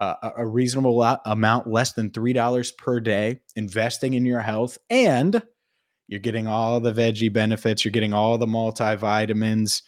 uh, 0.00 0.30
a 0.38 0.46
reasonable 0.46 1.02
amount, 1.26 1.66
less 1.66 1.92
than 1.92 2.10
three 2.10 2.32
dollars 2.32 2.72
per 2.72 3.00
day, 3.00 3.40
investing 3.56 4.14
in 4.14 4.24
your 4.24 4.40
health 4.40 4.78
and 4.88 5.42
you're 6.08 6.18
getting 6.18 6.48
all 6.48 6.80
the 6.80 6.92
veggie 6.92 7.32
benefits, 7.32 7.84
you're 7.84 7.92
getting 7.92 8.12
all 8.12 8.36
the 8.36 8.46
multivitamins. 8.46 9.82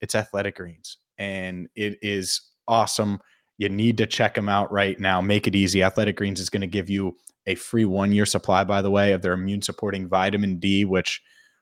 It's 0.00 0.14
athletic 0.14 0.56
greens 0.56 0.96
and 1.18 1.68
it 1.76 1.98
is 2.02 2.40
awesome. 2.66 3.20
You 3.60 3.68
need 3.68 3.98
to 3.98 4.06
check 4.06 4.36
them 4.36 4.48
out 4.48 4.72
right 4.72 4.98
now. 4.98 5.20
Make 5.20 5.46
it 5.46 5.54
easy. 5.54 5.82
Athletic 5.82 6.16
Greens 6.16 6.40
is 6.40 6.48
going 6.48 6.62
to 6.62 6.66
give 6.66 6.88
you 6.88 7.18
a 7.46 7.56
free 7.56 7.84
one 7.84 8.10
year 8.10 8.24
supply, 8.24 8.64
by 8.64 8.80
the 8.80 8.90
way, 8.90 9.12
of 9.12 9.20
their 9.20 9.34
immune 9.34 9.60
supporting 9.60 10.08
vitamin 10.08 10.58
D, 10.58 10.86
which 10.86 11.20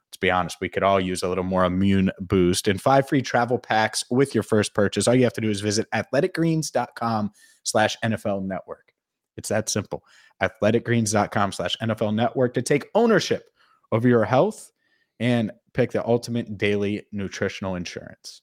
let's 0.08 0.16
be 0.16 0.30
honest, 0.30 0.58
we 0.60 0.68
could 0.68 0.84
all 0.84 1.00
use 1.00 1.24
a 1.24 1.28
little 1.28 1.42
more 1.42 1.64
immune 1.64 2.12
boost 2.20 2.68
and 2.68 2.80
five 2.80 3.08
free 3.08 3.20
travel 3.20 3.58
packs 3.58 4.04
with 4.12 4.32
your 4.32 4.44
first 4.44 4.74
purchase. 4.74 5.08
All 5.08 5.14
you 5.16 5.24
have 5.24 5.32
to 5.32 5.40
do 5.40 5.50
is 5.50 5.60
visit 5.60 5.90
athleticgreens.com 5.92 7.32
slash 7.64 7.96
NFL 8.04 8.44
network. 8.44 8.92
It's 9.36 9.48
that 9.48 9.68
simple. 9.68 10.04
Athleticgreens.com 10.40 11.50
slash 11.50 11.76
NFL 11.82 12.14
network 12.14 12.54
to 12.54 12.62
take 12.62 12.86
ownership 12.94 13.50
over 13.90 14.06
your 14.06 14.24
health 14.24 14.70
and 15.18 15.50
pick 15.74 15.90
the 15.90 16.06
ultimate 16.06 16.56
daily 16.56 17.08
nutritional 17.10 17.74
insurance. 17.74 18.42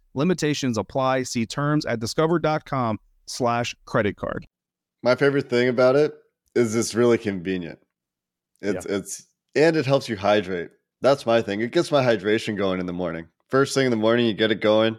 Limitations 0.13 0.77
apply. 0.77 1.23
See 1.23 1.45
terms 1.45 1.85
at 1.85 1.99
discover.com 1.99 2.99
slash 3.25 3.75
credit 3.85 4.17
card. 4.17 4.47
My 5.03 5.15
favorite 5.15 5.49
thing 5.49 5.67
about 5.67 5.95
it 5.95 6.13
is 6.55 6.75
it's 6.75 6.93
really 6.93 7.17
convenient. 7.17 7.79
It's 8.61 8.85
yeah. 8.85 8.97
it's 8.97 9.27
and 9.55 9.75
it 9.75 9.85
helps 9.85 10.07
you 10.07 10.17
hydrate. 10.17 10.69
That's 11.01 11.25
my 11.25 11.41
thing. 11.41 11.61
It 11.61 11.71
gets 11.71 11.91
my 11.91 12.03
hydration 12.03 12.55
going 12.55 12.79
in 12.79 12.85
the 12.85 12.93
morning. 12.93 13.27
First 13.49 13.73
thing 13.73 13.85
in 13.85 13.91
the 13.91 13.97
morning, 13.97 14.27
you 14.27 14.33
get 14.33 14.51
it 14.51 14.61
going. 14.61 14.97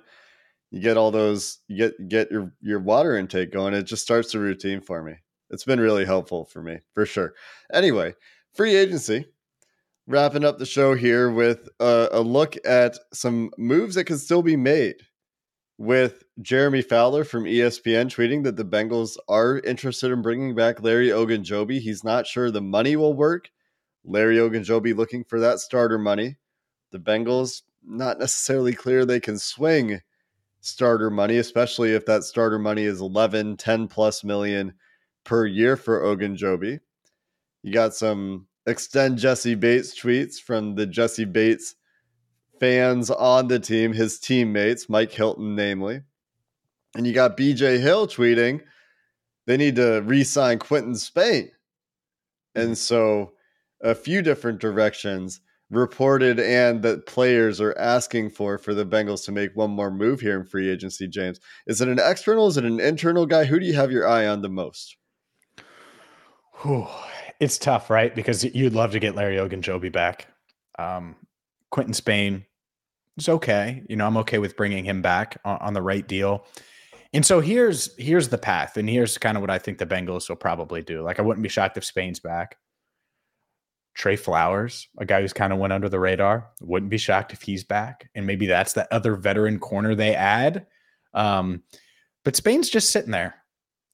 You 0.70 0.80
get 0.80 0.96
all 0.96 1.10
those 1.10 1.58
you 1.68 1.76
get 1.76 2.08
get 2.08 2.30
your 2.30 2.52
your 2.60 2.80
water 2.80 3.16
intake 3.16 3.52
going. 3.52 3.74
It 3.74 3.84
just 3.84 4.02
starts 4.02 4.32
the 4.32 4.38
routine 4.38 4.80
for 4.80 5.02
me. 5.02 5.14
It's 5.50 5.64
been 5.64 5.80
really 5.80 6.06
helpful 6.06 6.46
for 6.46 6.62
me, 6.62 6.78
for 6.94 7.04
sure. 7.04 7.34
Anyway, 7.72 8.14
free 8.54 8.74
agency 8.74 9.26
wrapping 10.06 10.44
up 10.44 10.58
the 10.58 10.66
show 10.66 10.94
here 10.94 11.30
with 11.30 11.68
a, 11.80 12.08
a, 12.12 12.20
look 12.20 12.56
at 12.64 12.98
some 13.12 13.50
moves 13.56 13.94
that 13.94 14.04
can 14.04 14.18
still 14.18 14.42
be 14.42 14.56
made. 14.56 14.96
With 15.78 16.22
Jeremy 16.40 16.82
Fowler 16.82 17.24
from 17.24 17.44
ESPN 17.44 18.06
tweeting 18.06 18.44
that 18.44 18.56
the 18.56 18.64
Bengals 18.64 19.16
are 19.28 19.58
interested 19.60 20.12
in 20.12 20.22
bringing 20.22 20.54
back 20.54 20.80
Larry 20.80 21.08
Ogunjobi. 21.08 21.80
He's 21.80 22.04
not 22.04 22.26
sure 22.26 22.50
the 22.50 22.60
money 22.60 22.94
will 22.94 23.14
work. 23.14 23.50
Larry 24.04 24.36
Ogunjobi 24.36 24.94
looking 24.94 25.24
for 25.24 25.40
that 25.40 25.58
starter 25.58 25.98
money. 25.98 26.36
The 26.92 26.98
Bengals 26.98 27.62
not 27.84 28.18
necessarily 28.18 28.74
clear 28.74 29.04
they 29.04 29.18
can 29.18 29.38
swing 29.38 30.00
starter 30.60 31.10
money, 31.10 31.38
especially 31.38 31.92
if 31.92 32.06
that 32.06 32.22
starter 32.22 32.58
money 32.58 32.84
is 32.84 33.00
11, 33.00 33.56
10 33.56 33.88
plus 33.88 34.22
million 34.22 34.74
per 35.24 35.46
year 35.46 35.76
for 35.76 36.00
Ogunjobi. 36.00 36.78
You 37.62 37.72
got 37.72 37.94
some 37.94 38.46
extend 38.66 39.18
Jessie 39.18 39.54
Bates 39.54 39.98
tweets 39.98 40.40
from 40.40 40.74
the 40.74 40.86
Jessie 40.86 41.24
Bates 41.24 41.74
fans 42.60 43.10
on 43.10 43.48
the 43.48 43.58
team, 43.58 43.92
his 43.92 44.18
teammates, 44.20 44.88
Mike 44.88 45.12
Hilton, 45.12 45.56
namely. 45.56 46.02
And 46.94 47.06
you 47.06 47.12
got 47.12 47.36
BJ 47.36 47.80
Hill 47.80 48.06
tweeting 48.06 48.60
they 49.46 49.56
need 49.56 49.76
to 49.76 50.02
re 50.02 50.22
sign 50.22 50.58
Quinton 50.58 50.94
Spain. 50.94 51.50
And 52.54 52.66
mm-hmm. 52.66 52.74
so 52.74 53.32
a 53.82 53.94
few 53.94 54.22
different 54.22 54.60
directions 54.60 55.40
reported 55.70 56.38
and 56.38 56.82
that 56.82 57.06
players 57.06 57.60
are 57.60 57.76
asking 57.78 58.30
for 58.30 58.58
for 58.58 58.74
the 58.74 58.84
Bengals 58.84 59.24
to 59.24 59.32
make 59.32 59.56
one 59.56 59.70
more 59.70 59.90
move 59.90 60.20
here 60.20 60.38
in 60.38 60.44
free 60.44 60.70
agency, 60.70 61.08
James. 61.08 61.40
Is 61.66 61.80
it 61.80 61.88
an 61.88 61.98
external? 61.98 62.46
Is 62.46 62.58
it 62.58 62.64
an 62.64 62.78
internal 62.78 63.26
guy? 63.26 63.46
Who 63.46 63.58
do 63.58 63.66
you 63.66 63.74
have 63.74 63.90
your 63.90 64.06
eye 64.06 64.26
on 64.26 64.42
the 64.42 64.50
most? 64.50 64.96
Whew 66.60 66.86
it's 67.42 67.58
tough, 67.58 67.90
right? 67.90 68.14
Because 68.14 68.44
you'd 68.44 68.72
love 68.72 68.92
to 68.92 69.00
get 69.00 69.16
Larry 69.16 69.36
Ogunjobi 69.36 69.90
back. 69.90 70.28
Um, 70.78 71.16
Quinton 71.72 71.92
Spain 71.92 72.46
is 73.16 73.28
okay. 73.28 73.82
You 73.88 73.96
know, 73.96 74.06
I'm 74.06 74.16
okay 74.18 74.38
with 74.38 74.56
bringing 74.56 74.84
him 74.84 75.02
back 75.02 75.38
on, 75.44 75.58
on, 75.58 75.74
the 75.74 75.82
right 75.82 76.06
deal. 76.06 76.46
And 77.12 77.26
so 77.26 77.40
here's 77.40 77.96
here's 77.96 78.28
the 78.28 78.38
path, 78.38 78.76
and 78.76 78.88
here's 78.88 79.18
kind 79.18 79.36
of 79.36 79.40
what 79.40 79.50
I 79.50 79.58
think 79.58 79.78
the 79.78 79.86
Bengals 79.86 80.28
will 80.28 80.36
probably 80.36 80.82
do. 80.82 81.02
Like, 81.02 81.18
I 81.18 81.22
wouldn't 81.22 81.42
be 81.42 81.48
shocked 81.48 81.76
if 81.76 81.84
Spain's 81.84 82.20
back. 82.20 82.58
Tre 83.94 84.14
Flowers, 84.14 84.86
a 84.98 85.04
guy 85.04 85.20
who's 85.20 85.32
kind 85.32 85.52
of 85.52 85.58
went 85.58 85.72
under 85.72 85.88
the 85.88 85.98
radar, 85.98 86.48
wouldn't 86.60 86.90
be 86.90 86.96
shocked 86.96 87.32
if 87.32 87.42
he's 87.42 87.64
back, 87.64 88.08
and 88.14 88.24
maybe 88.24 88.46
that's 88.46 88.74
that 88.74 88.86
other 88.92 89.16
veteran 89.16 89.58
corner 89.58 89.96
they 89.96 90.14
add. 90.14 90.64
Um, 91.12 91.64
but 92.24 92.36
Spain's 92.36 92.70
just 92.70 92.90
sitting 92.90 93.10
there 93.10 93.41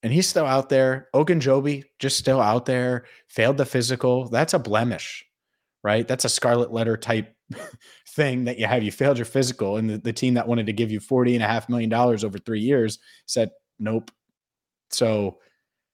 and 0.03 0.13
he's 0.13 0.27
still 0.27 0.45
out 0.45 0.69
there. 0.69 1.09
Ogunjobi 1.13 1.83
just 1.99 2.17
still 2.17 2.41
out 2.41 2.65
there. 2.65 3.05
Failed 3.27 3.57
the 3.57 3.65
physical. 3.65 4.29
That's 4.29 4.53
a 4.53 4.59
blemish, 4.59 5.25
right? 5.83 6.07
That's 6.07 6.25
a 6.25 6.29
scarlet 6.29 6.71
letter 6.71 6.95
type 6.95 7.33
thing 8.09 8.45
that 8.45 8.59
you 8.59 8.65
have. 8.65 8.83
You 8.83 8.91
failed 8.91 9.17
your 9.17 9.25
physical, 9.25 9.77
and 9.77 9.89
the, 9.89 9.97
the 9.97 10.13
team 10.13 10.35
that 10.35 10.47
wanted 10.47 10.67
to 10.67 10.73
give 10.73 10.91
you 10.91 10.99
forty 10.99 11.35
and 11.35 11.43
a 11.43 11.47
half 11.47 11.69
million 11.69 11.89
dollars 11.89 12.23
over 12.23 12.37
three 12.37 12.61
years 12.61 12.99
said 13.25 13.51
nope. 13.77 14.11
So, 14.91 15.39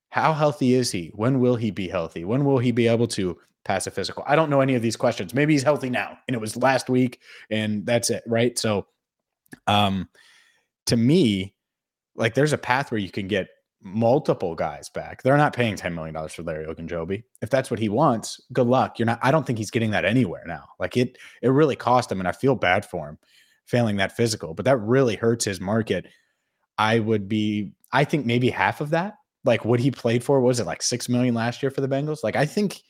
how 0.09 0.33
healthy 0.33 0.75
is 0.75 0.91
he? 0.91 1.11
When 1.15 1.39
will 1.39 1.55
he 1.55 1.71
be 1.71 1.87
healthy? 1.87 2.25
When 2.25 2.45
will 2.45 2.59
he 2.59 2.71
be 2.71 2.87
able 2.87 3.07
to 3.09 3.37
pass 3.63 3.87
a 3.87 3.91
physical? 3.91 4.23
I 4.27 4.35
don't 4.35 4.49
know 4.49 4.61
any 4.61 4.75
of 4.75 4.81
these 4.81 4.95
questions. 4.95 5.33
Maybe 5.33 5.53
he's 5.53 5.63
healthy 5.63 5.89
now, 5.89 6.17
and 6.27 6.35
it 6.35 6.39
was 6.39 6.55
last 6.55 6.89
week, 6.89 7.19
and 7.49 7.85
that's 7.85 8.09
it, 8.11 8.23
right? 8.27 8.57
So, 8.57 8.85
um, 9.65 10.09
to 10.85 10.95
me, 10.95 11.55
like 12.15 12.35
there's 12.35 12.53
a 12.53 12.57
path 12.57 12.91
where 12.91 12.99
you 12.99 13.09
can 13.09 13.27
get 13.27 13.47
multiple 13.85 14.55
guys 14.55 14.89
back. 14.89 15.21
They're 15.21 15.37
not 15.37 15.55
paying 15.55 15.75
$10 15.75 15.93
million 15.93 16.27
for 16.27 16.41
Larry 16.41 16.65
Ogunjobi. 16.65 17.23
If 17.43 17.51
that's 17.51 17.69
what 17.69 17.79
he 17.79 17.87
wants, 17.87 18.41
good 18.51 18.65
luck. 18.65 18.97
You're 18.97 19.05
not, 19.05 19.19
I 19.21 19.29
don't 19.29 19.45
think 19.45 19.59
he's 19.59 19.69
getting 19.69 19.91
that 19.91 20.05
anywhere 20.05 20.43
now. 20.47 20.65
Like 20.79 20.97
it, 20.97 21.17
it 21.43 21.49
really 21.49 21.75
cost 21.75 22.11
him. 22.11 22.19
And 22.19 22.27
I 22.27 22.31
feel 22.31 22.55
bad 22.55 22.83
for 22.83 23.07
him 23.07 23.19
failing 23.65 23.97
that 23.97 24.17
physical, 24.17 24.55
but 24.55 24.65
that 24.65 24.77
really 24.77 25.15
hurts 25.15 25.45
his 25.45 25.61
market. 25.61 26.07
I 26.79 26.99
would 26.99 27.29
be, 27.29 27.73
I 27.91 28.03
think 28.03 28.25
maybe 28.25 28.49
half 28.49 28.81
of 28.81 28.89
that, 28.89 29.15
like 29.43 29.63
what 29.63 29.79
he 29.79 29.91
played 29.91 30.23
for, 30.23 30.41
was 30.41 30.59
it 30.59 30.65
like 30.65 30.81
6 30.81 31.07
million 31.07 31.35
last 31.35 31.61
year 31.61 31.69
for 31.69 31.81
the 31.81 31.87
Bengals? 31.87 32.23
Like 32.23 32.35
I 32.35 32.47
think 32.47 32.81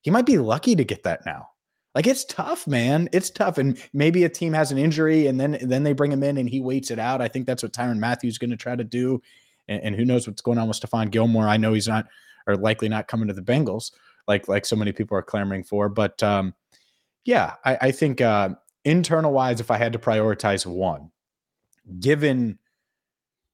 he 0.00 0.10
might 0.10 0.26
be 0.26 0.38
lucky 0.38 0.74
to 0.74 0.84
get 0.84 1.02
that 1.02 1.26
now. 1.26 1.48
Like 1.94 2.06
it's 2.06 2.24
tough, 2.24 2.66
man. 2.66 3.08
It's 3.12 3.28
tough. 3.28 3.58
And 3.58 3.78
maybe 3.92 4.24
a 4.24 4.28
team 4.28 4.54
has 4.54 4.72
an 4.72 4.78
injury 4.78 5.26
and 5.26 5.38
then 5.38 5.58
then 5.60 5.82
they 5.82 5.92
bring 5.92 6.12
him 6.12 6.22
in 6.22 6.38
and 6.38 6.48
he 6.48 6.60
waits 6.60 6.90
it 6.90 6.98
out. 6.98 7.20
I 7.20 7.28
think 7.28 7.46
that's 7.46 7.62
what 7.62 7.72
Tyrann 7.72 7.98
Matthews 7.98 8.34
is 8.34 8.38
going 8.38 8.50
to 8.50 8.56
try 8.56 8.76
to 8.76 8.84
do. 8.84 9.20
And, 9.68 9.82
and, 9.82 9.94
who 9.94 10.04
knows 10.04 10.26
what's 10.26 10.42
going 10.42 10.58
on 10.58 10.68
with 10.68 10.80
Stephon 10.80 11.10
Gilmore. 11.10 11.48
I 11.48 11.56
know 11.56 11.74
he's 11.74 11.88
not 11.88 12.06
or 12.46 12.56
likely 12.56 12.88
not 12.88 13.08
coming 13.08 13.28
to 13.28 13.34
the 13.34 13.42
Bengals 13.42 13.90
like 14.28 14.46
like 14.46 14.66
so 14.66 14.76
many 14.76 14.92
people 14.92 15.16
are 15.16 15.22
clamoring 15.22 15.64
for. 15.64 15.88
But 15.88 16.22
um, 16.22 16.54
yeah, 17.24 17.54
I, 17.64 17.78
I 17.80 17.90
think 17.90 18.20
uh, 18.20 18.50
internal 18.84 19.32
wise, 19.32 19.58
if 19.58 19.70
I 19.72 19.78
had 19.78 19.94
to 19.94 19.98
prioritize 19.98 20.64
one, 20.64 21.10
given 21.98 22.58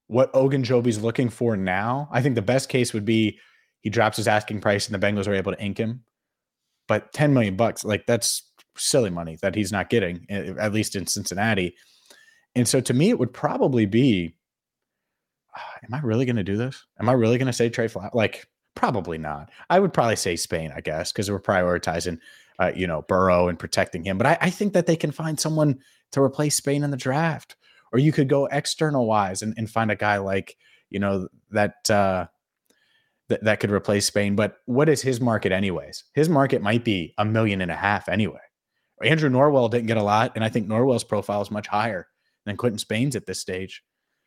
what 0.07 0.31
Ogunjobi's 0.33 1.01
looking 1.01 1.29
for 1.29 1.57
now, 1.57 2.09
I 2.11 2.21
think 2.21 2.35
the 2.35 2.43
best 2.43 2.69
case 2.69 2.93
would 2.93 3.05
be 3.05 3.39
he 3.79 3.89
drops 3.89 4.17
his 4.17 4.27
asking 4.27 4.61
price 4.61 4.87
and 4.87 4.93
the 4.93 5.03
Bengals 5.03 5.27
are 5.27 5.33
able 5.33 5.53
to 5.53 5.61
ink 5.61 5.79
him. 5.79 6.03
But 6.87 7.11
10 7.13 7.33
million 7.33 7.55
bucks, 7.55 7.83
like 7.83 8.05
that's 8.05 8.51
silly 8.77 9.09
money 9.09 9.37
that 9.41 9.55
he's 9.55 9.71
not 9.71 9.89
getting, 9.89 10.27
at 10.29 10.73
least 10.73 10.95
in 10.95 11.07
Cincinnati. 11.07 11.75
And 12.53 12.67
so 12.67 12.79
to 12.81 12.93
me, 12.93 13.09
it 13.09 13.17
would 13.17 13.33
probably 13.33 13.87
be 13.87 14.35
am 15.83 15.93
I 15.93 15.99
really 16.01 16.25
going 16.25 16.35
to 16.35 16.43
do 16.43 16.57
this? 16.57 16.85
Am 16.99 17.09
I 17.09 17.13
really 17.13 17.37
going 17.37 17.47
to 17.47 17.53
say 17.53 17.69
Tre 17.69 17.87
Flowers? 17.87 18.11
Like, 18.13 18.47
probably 18.75 19.17
not. 19.17 19.49
I 19.69 19.79
would 19.79 19.93
probably 19.93 20.15
say 20.15 20.35
Spain, 20.35 20.71
I 20.75 20.81
guess, 20.81 21.11
because 21.11 21.31
we're 21.31 21.39
prioritizing, 21.39 22.19
uh, 22.59 22.71
you 22.75 22.87
know, 22.87 23.03
Burrow 23.03 23.47
and 23.47 23.57
protecting 23.57 24.03
him. 24.03 24.17
But 24.17 24.27
I, 24.27 24.37
I, 24.41 24.49
think 24.49 24.73
that 24.73 24.85
they 24.85 24.95
can 24.95 25.11
find 25.11 25.39
someone 25.39 25.79
to 26.11 26.21
replace 26.21 26.55
Spain 26.55 26.83
in 26.83 26.91
the 26.91 26.97
draft, 26.97 27.55
or 27.91 27.99
you 27.99 28.11
could 28.11 28.29
go 28.29 28.47
external 28.47 29.05
wise 29.05 29.41
and, 29.41 29.53
and 29.57 29.69
find 29.69 29.91
a 29.91 29.95
guy 29.95 30.17
like, 30.17 30.57
you 30.89 30.99
know, 30.99 31.27
that 31.51 31.89
uh, 31.89 32.27
that 33.29 33.43
that 33.43 33.59
could 33.59 33.71
replace 33.71 34.05
Spain. 34.05 34.35
But 34.35 34.57
what 34.65 34.89
is 34.89 35.01
his 35.01 35.19
market, 35.19 35.51
anyways? 35.51 36.03
His 36.13 36.29
market 36.29 36.61
might 36.61 36.83
be 36.83 37.13
a 37.17 37.25
million 37.25 37.61
and 37.61 37.71
a 37.71 37.75
half 37.75 38.09
anyway. 38.09 38.39
Andrew 39.03 39.29
Norwell 39.29 39.69
didn't 39.69 39.87
get 39.87 39.97
a 39.97 40.03
lot, 40.03 40.33
and 40.35 40.43
I 40.43 40.49
think 40.49 40.67
Norwell's 40.67 41.03
profile 41.03 41.41
is 41.41 41.51
much 41.51 41.67
higher 41.67 42.07
than 42.45 42.57
Quinton 42.57 42.79
Spain's 42.79 43.15
at 43.15 43.25
this 43.25 43.41
stage. 43.41 43.83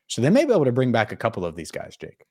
So 0.08 0.22
they 0.22 0.30
may 0.30 0.44
be 0.44 0.52
able 0.52 0.64
to 0.64 0.72
bring 0.72 0.92
back 0.92 1.12
a 1.12 1.16
couple 1.16 1.44
of 1.44 1.54
these 1.54 1.70
guys, 1.70 1.96
Jake. 1.96 2.24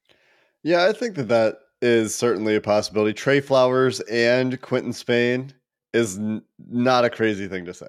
Yeah, 0.63 0.86
I 0.86 0.94
think 0.94 1.16
that 1.16 1.30
that 1.30 1.58
is 1.82 2.13
certainly 2.13 2.56
a 2.56 2.62
possibility. 2.62 3.13
Tre 3.13 3.40
Flowers 3.40 4.00
and 4.02 4.60
Quinton 4.62 4.94
Spain 4.94 5.54
is 5.94 6.18
n- 6.18 6.42
not 6.68 7.06
a 7.06 7.10
crazy 7.10 7.48
thing 7.48 7.66
to 7.66 7.74
say. 7.74 7.88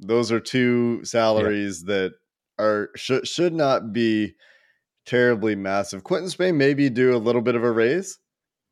Those 0.00 0.32
are 0.32 0.40
two 0.40 1.04
salaries 1.04 1.84
yeah. 1.86 1.94
that 1.94 2.12
are 2.58 2.90
should 2.96 3.28
should 3.28 3.52
not 3.52 3.92
be 3.92 4.34
terribly 5.04 5.54
massive. 5.54 6.02
Quinton 6.02 6.30
Spain 6.30 6.56
maybe 6.56 6.90
do 6.90 7.14
a 7.14 7.18
little 7.18 7.42
bit 7.42 7.54
of 7.54 7.62
a 7.62 7.70
raise 7.70 8.18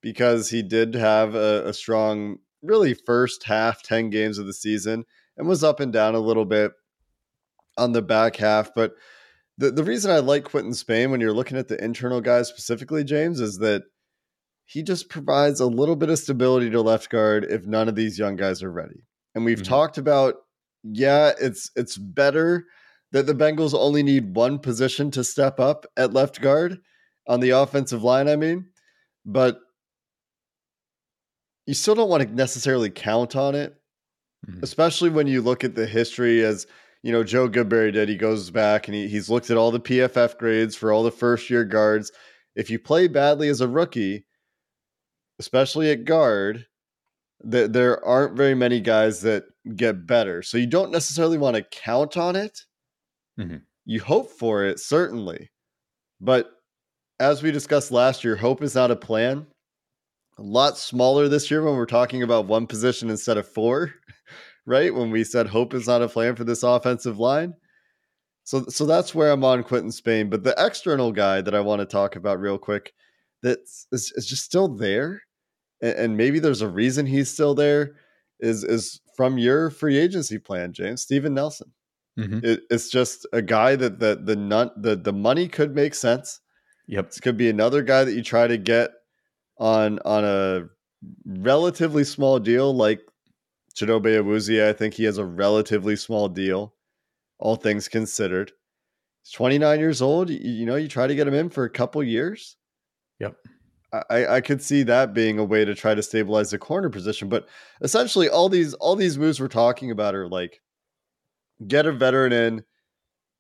because 0.00 0.50
he 0.50 0.62
did 0.62 0.94
have 0.94 1.34
a, 1.34 1.68
a 1.68 1.72
strong, 1.72 2.38
really 2.62 2.92
first 2.92 3.44
half, 3.44 3.82
10 3.82 4.10
games 4.10 4.36
of 4.38 4.46
the 4.46 4.52
season 4.52 5.04
and 5.36 5.48
was 5.48 5.64
up 5.64 5.80
and 5.80 5.92
down 5.92 6.14
a 6.14 6.20
little 6.20 6.44
bit 6.44 6.72
on 7.78 7.92
the 7.92 8.02
back 8.02 8.36
half. 8.36 8.74
But 8.74 8.92
the, 9.58 9.70
the 9.70 9.84
reason 9.84 10.10
I 10.10 10.18
like 10.18 10.44
Quinton 10.44 10.74
Spain 10.74 11.10
when 11.10 11.20
you're 11.20 11.32
looking 11.32 11.58
at 11.58 11.68
the 11.68 11.82
internal 11.82 12.20
guys 12.20 12.48
specifically, 12.48 13.04
James, 13.04 13.40
is 13.40 13.58
that 13.58 13.82
he 14.66 14.82
just 14.82 15.08
provides 15.08 15.60
a 15.60 15.66
little 15.66 15.96
bit 15.96 16.10
of 16.10 16.18
stability 16.18 16.70
to 16.70 16.80
left 16.80 17.10
guard 17.10 17.44
if 17.44 17.66
none 17.66 17.88
of 17.88 17.94
these 17.94 18.18
young 18.18 18.36
guys 18.36 18.62
are 18.62 18.70
ready. 18.70 19.04
And 19.34 19.44
we've 19.44 19.58
mm-hmm. 19.58 19.68
talked 19.68 19.98
about, 19.98 20.36
yeah, 20.82 21.32
it's 21.40 21.70
it's 21.76 21.96
better 21.96 22.66
that 23.12 23.26
the 23.26 23.34
Bengals 23.34 23.74
only 23.74 24.02
need 24.02 24.34
one 24.34 24.58
position 24.58 25.10
to 25.12 25.22
step 25.22 25.60
up 25.60 25.86
at 25.96 26.12
left 26.12 26.40
guard 26.40 26.78
on 27.28 27.40
the 27.40 27.50
offensive 27.50 28.02
line, 28.02 28.28
I 28.28 28.36
mean, 28.36 28.66
but 29.24 29.58
you 31.66 31.74
still 31.74 31.94
don't 31.94 32.10
want 32.10 32.22
to 32.22 32.34
necessarily 32.34 32.90
count 32.90 33.36
on 33.36 33.54
it, 33.54 33.74
mm-hmm. 34.46 34.60
especially 34.62 35.10
when 35.10 35.26
you 35.26 35.42
look 35.42 35.64
at 35.64 35.74
the 35.74 35.86
history 35.86 36.44
as 36.44 36.66
you 37.04 37.12
know 37.12 37.22
Joe 37.22 37.50
Goodberry 37.50 37.92
did. 37.92 38.08
He 38.08 38.16
goes 38.16 38.50
back 38.50 38.88
and 38.88 38.94
he, 38.94 39.06
he's 39.08 39.28
looked 39.28 39.50
at 39.50 39.58
all 39.58 39.70
the 39.70 39.78
PFF 39.78 40.38
grades 40.38 40.74
for 40.74 40.90
all 40.90 41.02
the 41.02 41.10
first 41.10 41.50
year 41.50 41.62
guards. 41.62 42.10
If 42.56 42.70
you 42.70 42.78
play 42.78 43.08
badly 43.08 43.48
as 43.48 43.60
a 43.60 43.68
rookie, 43.68 44.24
especially 45.38 45.90
at 45.90 46.06
guard, 46.06 46.64
that 47.40 47.74
there 47.74 48.02
aren't 48.02 48.38
very 48.38 48.54
many 48.54 48.80
guys 48.80 49.20
that 49.20 49.44
get 49.76 50.06
better. 50.06 50.42
So 50.42 50.56
you 50.56 50.66
don't 50.66 50.90
necessarily 50.90 51.36
want 51.36 51.56
to 51.56 51.62
count 51.62 52.16
on 52.16 52.36
it. 52.36 52.58
Mm-hmm. 53.38 53.58
You 53.84 54.00
hope 54.00 54.30
for 54.30 54.64
it, 54.64 54.80
certainly. 54.80 55.50
But 56.22 56.52
as 57.20 57.42
we 57.42 57.50
discussed 57.50 57.92
last 57.92 58.24
year, 58.24 58.34
hope 58.34 58.62
is 58.62 58.74
not 58.74 58.90
a 58.90 58.96
plan. 58.96 59.46
A 60.38 60.42
lot 60.42 60.78
smaller 60.78 61.28
this 61.28 61.50
year 61.50 61.62
when 61.62 61.76
we're 61.76 61.84
talking 61.84 62.22
about 62.22 62.46
one 62.46 62.66
position 62.66 63.10
instead 63.10 63.36
of 63.36 63.46
four, 63.46 63.92
right? 64.66 64.94
When 64.94 65.10
we 65.10 65.24
said 65.24 65.46
hope 65.46 65.74
is 65.74 65.86
not 65.86 66.02
a 66.02 66.08
plan 66.08 66.36
for 66.36 66.44
this 66.44 66.62
offensive 66.62 67.18
line. 67.18 67.54
So, 68.44 68.64
so 68.68 68.84
that's 68.84 69.14
where 69.14 69.30
I'm 69.30 69.44
on 69.44 69.62
Quinton 69.62 69.92
Spain. 69.92 70.28
But 70.28 70.44
the 70.44 70.54
external 70.58 71.12
guy 71.12 71.40
that 71.40 71.54
I 71.54 71.60
want 71.60 71.80
to 71.80 71.86
talk 71.86 72.16
about 72.16 72.40
real 72.40 72.58
quick 72.58 72.92
that 73.42 73.58
is, 73.92 74.12
is 74.16 74.26
just 74.26 74.44
still 74.44 74.68
there, 74.68 75.22
and, 75.80 75.94
and, 75.94 76.16
maybe 76.16 76.38
there's 76.38 76.62
a 76.62 76.68
reason 76.68 77.06
he's 77.06 77.30
still 77.30 77.54
there, 77.54 77.96
is 78.40 78.64
is 78.64 79.00
from 79.16 79.38
your 79.38 79.70
free 79.70 79.98
agency 79.98 80.38
plan, 80.38 80.72
James 80.72 81.02
Steven 81.02 81.34
Nelson. 81.34 81.72
Mm-hmm. 82.18 82.40
It, 82.42 82.60
it's 82.70 82.88
just 82.88 83.26
a 83.32 83.42
guy 83.42 83.76
that 83.76 83.98
the 83.98 84.20
the 84.22 84.36
nut 84.36 84.72
the 84.82 84.96
the 84.96 85.12
money 85.12 85.48
could 85.48 85.74
make 85.74 85.94
sense. 85.94 86.40
Yep, 86.86 87.06
this 87.10 87.20
could 87.20 87.36
be 87.36 87.48
another 87.48 87.82
guy 87.82 88.04
that 88.04 88.12
you 88.12 88.22
try 88.22 88.46
to 88.46 88.58
get 88.58 88.90
on 89.58 89.98
on 90.04 90.24
a 90.24 90.64
relatively 91.26 92.04
small 92.04 92.38
deal 92.38 92.74
like 92.74 93.00
Chidobe 93.74 94.20
Awuzie. 94.20 94.66
I 94.66 94.72
think 94.72 94.94
he 94.94 95.04
has 95.04 95.18
a 95.18 95.24
relatively 95.24 95.96
small 95.96 96.28
deal, 96.28 96.74
all 97.38 97.56
things 97.56 97.88
considered. 97.88 98.52
He's 99.22 99.32
29 99.32 99.78
years 99.80 100.02
old. 100.02 100.30
You, 100.30 100.38
you 100.38 100.66
know, 100.66 100.76
you 100.76 100.88
try 100.88 101.06
to 101.06 101.14
get 101.14 101.26
him 101.26 101.34
in 101.34 101.50
for 101.50 101.64
a 101.64 101.70
couple 101.70 102.02
years. 102.02 102.56
Yep. 103.20 103.36
I, 104.10 104.26
I 104.26 104.40
could 104.40 104.60
see 104.60 104.82
that 104.84 105.14
being 105.14 105.38
a 105.38 105.44
way 105.44 105.64
to 105.64 105.74
try 105.74 105.94
to 105.94 106.02
stabilize 106.02 106.50
the 106.50 106.58
corner 106.58 106.90
position. 106.90 107.28
But 107.28 107.48
essentially 107.80 108.28
all 108.28 108.48
these 108.48 108.74
all 108.74 108.96
these 108.96 109.16
moves 109.16 109.40
we're 109.40 109.48
talking 109.48 109.90
about 109.90 110.14
are 110.16 110.28
like 110.28 110.60
get 111.68 111.86
a 111.86 111.92
veteran 111.92 112.32
in 112.32 112.64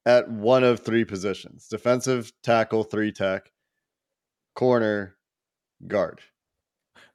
at 0.06 0.30
one 0.30 0.62
of 0.62 0.80
three 0.80 1.04
positions 1.04 1.66
defensive 1.68 2.32
tackle, 2.42 2.84
three 2.84 3.10
tech, 3.10 3.50
corner, 4.54 5.16
guard. 5.88 6.20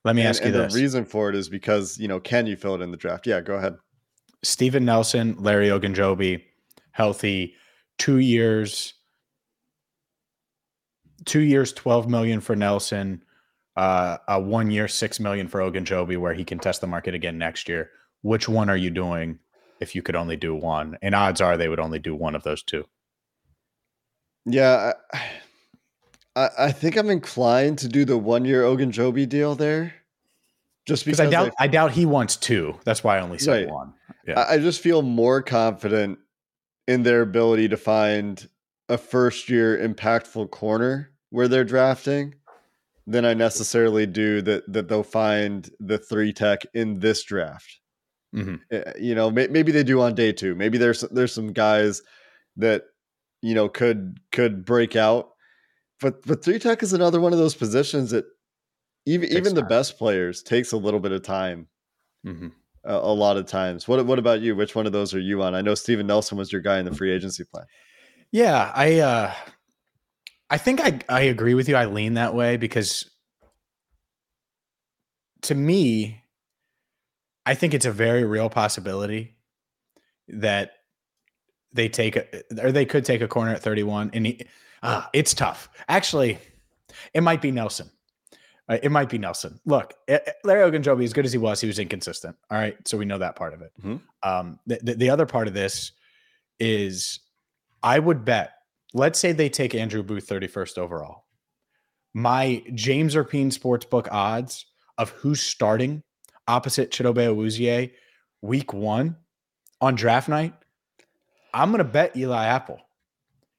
Let 0.06 0.16
me 0.16 0.22
and, 0.22 0.30
ask 0.30 0.44
you 0.44 0.52
this. 0.52 0.74
The 0.74 0.80
reason 0.80 1.06
for 1.06 1.30
it 1.30 1.36
is 1.36 1.50
because, 1.50 1.98
you 1.98 2.08
know, 2.08 2.20
can 2.20 2.48
you 2.48 2.56
fill 2.56 2.76
it 2.76 2.82
in 2.82 2.92
the 2.92 2.98
draft? 2.98 3.28
Yeah, 3.28 3.42
go 3.42 3.56
ahead. 3.56 3.76
Steven 4.44 4.86
Nelson, 4.86 5.36
Larry 5.40 5.68
Ogunjobi, 5.68 6.42
healthy, 6.92 7.56
two 7.98 8.18
years, 8.18 8.94
two 11.26 11.42
years, 11.42 11.74
12 11.74 12.08
million 12.08 12.40
for 12.40 12.56
Nelson, 12.56 13.24
uh, 13.76 14.18
a 14.28 14.40
one 14.40 14.72
year, 14.72 14.88
six 14.88 15.20
million 15.20 15.48
for 15.48 15.60
Ogunjobi, 15.60 16.18
where 16.18 16.34
he 16.34 16.46
can 16.46 16.60
test 16.60 16.82
the 16.82 16.88
market 16.88 17.14
again 17.14 17.38
next 17.38 17.68
year. 17.68 17.90
Which 18.22 18.48
one 18.48 18.70
are 18.70 18.78
you 18.78 18.90
doing 18.90 19.40
if 19.80 19.96
you 19.96 20.02
could 20.02 20.16
only 20.16 20.38
do 20.38 20.56
one? 20.56 20.98
And 21.02 21.14
odds 21.14 21.42
are 21.42 21.58
they 21.58 21.70
would 21.70 21.80
only 21.80 22.00
do 22.00 22.16
one 22.16 22.36
of 22.36 22.44
those 22.44 22.64
two. 22.64 22.86
Yeah, 24.46 24.94
I, 25.14 25.22
I 26.58 26.72
think 26.72 26.96
I'm 26.96 27.10
inclined 27.10 27.80
to 27.80 27.88
do 27.88 28.06
the 28.06 28.18
one 28.18 28.46
year 28.46 28.64
Ogunjobi 28.64 29.28
deal 29.28 29.56
there. 29.56 29.94
Just 30.86 31.06
because 31.06 31.20
I 31.20 31.30
doubt 31.30 31.52
I, 31.60 31.66
I, 31.66 31.68
doubt 31.68 31.92
he 31.92 32.06
wants 32.06 32.36
two. 32.36 32.80
That's 32.84 33.04
why 33.04 33.18
I 33.18 33.22
only 33.22 33.38
said 33.38 33.66
right. 33.66 33.74
one. 33.74 33.94
Yeah. 34.26 34.40
I, 34.40 34.54
I 34.54 34.58
just 34.58 34.82
feel 34.82 35.02
more 35.02 35.42
confident 35.42 36.20
in 36.88 37.04
their 37.04 37.22
ability 37.22 37.68
to 37.70 37.78
find 37.78 38.50
a 38.88 38.98
first 38.98 39.50
year 39.50 39.78
impactful 39.78 40.50
corner 40.50 41.12
where 41.30 41.48
they're 41.48 41.64
drafting 41.64 42.36
than 43.06 43.26
I 43.26 43.34
necessarily 43.34 44.06
do 44.06 44.42
that 44.44 44.72
that 44.72 44.88
they'll 44.88 45.04
find 45.04 45.70
the 45.80 45.98
three 45.98 46.34
tech 46.34 46.62
in 46.74 47.00
this 47.00 47.24
draft. 47.24 47.80
Mm-hmm. 48.36 48.56
Eh, 48.72 48.94
you 49.00 49.16
know, 49.16 49.32
may, 49.32 49.48
maybe 49.48 49.72
they 49.72 49.84
do 49.84 50.02
on 50.02 50.16
day 50.16 50.32
two. 50.32 50.56
Maybe 50.56 50.78
there's 50.78 51.02
there's 51.02 51.34
some 51.34 51.52
guys 51.54 52.02
that 52.58 52.84
you 53.42 53.56
know 53.56 53.70
could 53.70 54.20
could 54.32 54.66
break 54.66 54.96
out, 54.96 55.30
but 56.02 56.26
but 56.26 56.44
three 56.44 56.60
tech 56.60 56.84
is 56.84 56.94
another 56.94 57.20
one 57.20 57.34
of 57.34 57.40
those 57.40 57.56
positions 57.56 58.12
that 58.12 58.26
even 59.06 59.30
even 59.30 59.56
the 59.56 59.64
best 59.64 59.98
players 59.98 60.44
takes 60.44 60.72
a 60.72 60.78
little 60.78 61.00
bit 61.00 61.12
of 61.12 61.24
time. 61.24 61.68
Mm-hmm. 62.26 62.48
A, 62.86 62.94
a, 62.94 63.14
lot 63.14 63.38
of 63.38 63.46
times. 63.46 63.88
What 63.88 64.06
what 64.06 64.20
about 64.20 64.42
you? 64.42 64.56
Which 64.56 64.76
one 64.76 64.86
of 64.86 64.92
those 64.92 65.14
are 65.14 65.20
you 65.20 65.42
on? 65.42 65.56
I 65.56 65.62
know 65.62 65.76
Steven 65.76 66.08
Nelson 66.08 66.38
was 66.38 66.52
your 66.52 66.62
guy 66.62 66.80
in 66.80 66.86
the 66.86 66.94
free 66.94 67.12
agency 67.12 67.44
plan. 67.44 67.66
Yeah, 68.32 68.72
I 68.74 69.00
uh 69.00 69.34
I 70.50 70.58
think 70.58 70.82
I 70.82 71.00
I 71.10 71.22
agree 71.22 71.54
with 71.54 71.68
you. 71.68 71.76
I 71.76 71.86
lean 71.86 72.16
that 72.16 72.34
way 72.34 72.58
because 72.58 73.10
to 75.44 75.56
me, 75.56 76.24
I 77.46 77.56
think 77.56 77.74
it's 77.74 77.86
a 77.86 77.92
very 77.92 78.24
real 78.24 78.50
possibility 78.50 79.38
that 80.28 80.72
they 81.74 81.90
take 81.90 82.16
a, 82.16 82.26
or 82.62 82.72
they 82.72 82.86
could 82.86 83.06
take 83.06 83.22
a 83.22 83.28
corner 83.28 83.52
at 83.54 83.62
31 83.62 84.12
and 84.14 84.26
he, 84.26 84.42
uh, 84.84 85.04
it's 85.14 85.34
tough. 85.34 85.70
Actually, 85.88 86.38
it 87.14 87.22
might 87.22 87.42
be 87.42 87.52
Nelson. 87.52 87.90
Uh, 88.70 88.78
It 88.84 88.92
might 88.92 89.10
be 89.10 89.18
Nelson. 89.18 89.60
Look, 89.66 89.94
eh, 90.08 90.20
eh, 90.26 90.32
Larry 90.44 90.70
Ogunjobi, 90.72 91.04
as 91.04 91.14
good 91.14 91.26
as 91.26 91.32
he 91.32 91.38
was, 91.40 91.60
he 91.60 91.68
was 91.68 91.80
inconsistent. 91.80 92.36
All 92.52 92.58
right, 92.58 92.76
so 92.88 92.98
we 92.98 93.06
know 93.06 93.18
that 93.18 93.36
part 93.36 93.54
of 93.54 93.62
it. 93.62 93.72
Mhm. 93.82 94.02
Um, 94.24 94.60
the, 94.68 94.80
the, 94.84 94.94
the 94.96 95.10
other 95.10 95.26
part 95.26 95.48
of 95.48 95.54
this 95.54 95.92
is, 96.60 97.20
I 97.82 97.98
would 98.00 98.26
bet. 98.26 98.52
Let's 98.94 99.20
say 99.20 99.32
they 99.32 99.50
take 99.50 99.74
Andrew 99.76 100.04
Booth 100.04 100.28
31st 100.28 100.78
overall. 100.78 101.26
My 102.14 102.64
James 102.74 103.16
Rapien 103.16 103.48
Sportsbook 103.52 104.08
odds 104.12 104.66
of 104.98 105.12
who's 105.12 105.42
starting 105.42 106.04
opposite 106.48 106.92
Chidobe 106.92 107.28
Awuzie 107.28 107.92
week 108.42 108.74
one 108.74 109.16
on 109.80 109.96
draft 109.96 110.28
night, 110.28 110.54
I'm 111.54 111.70
going 111.70 111.78
to 111.80 111.84
bet 111.84 112.18
Eli 112.18 112.46
Apple, 112.46 112.80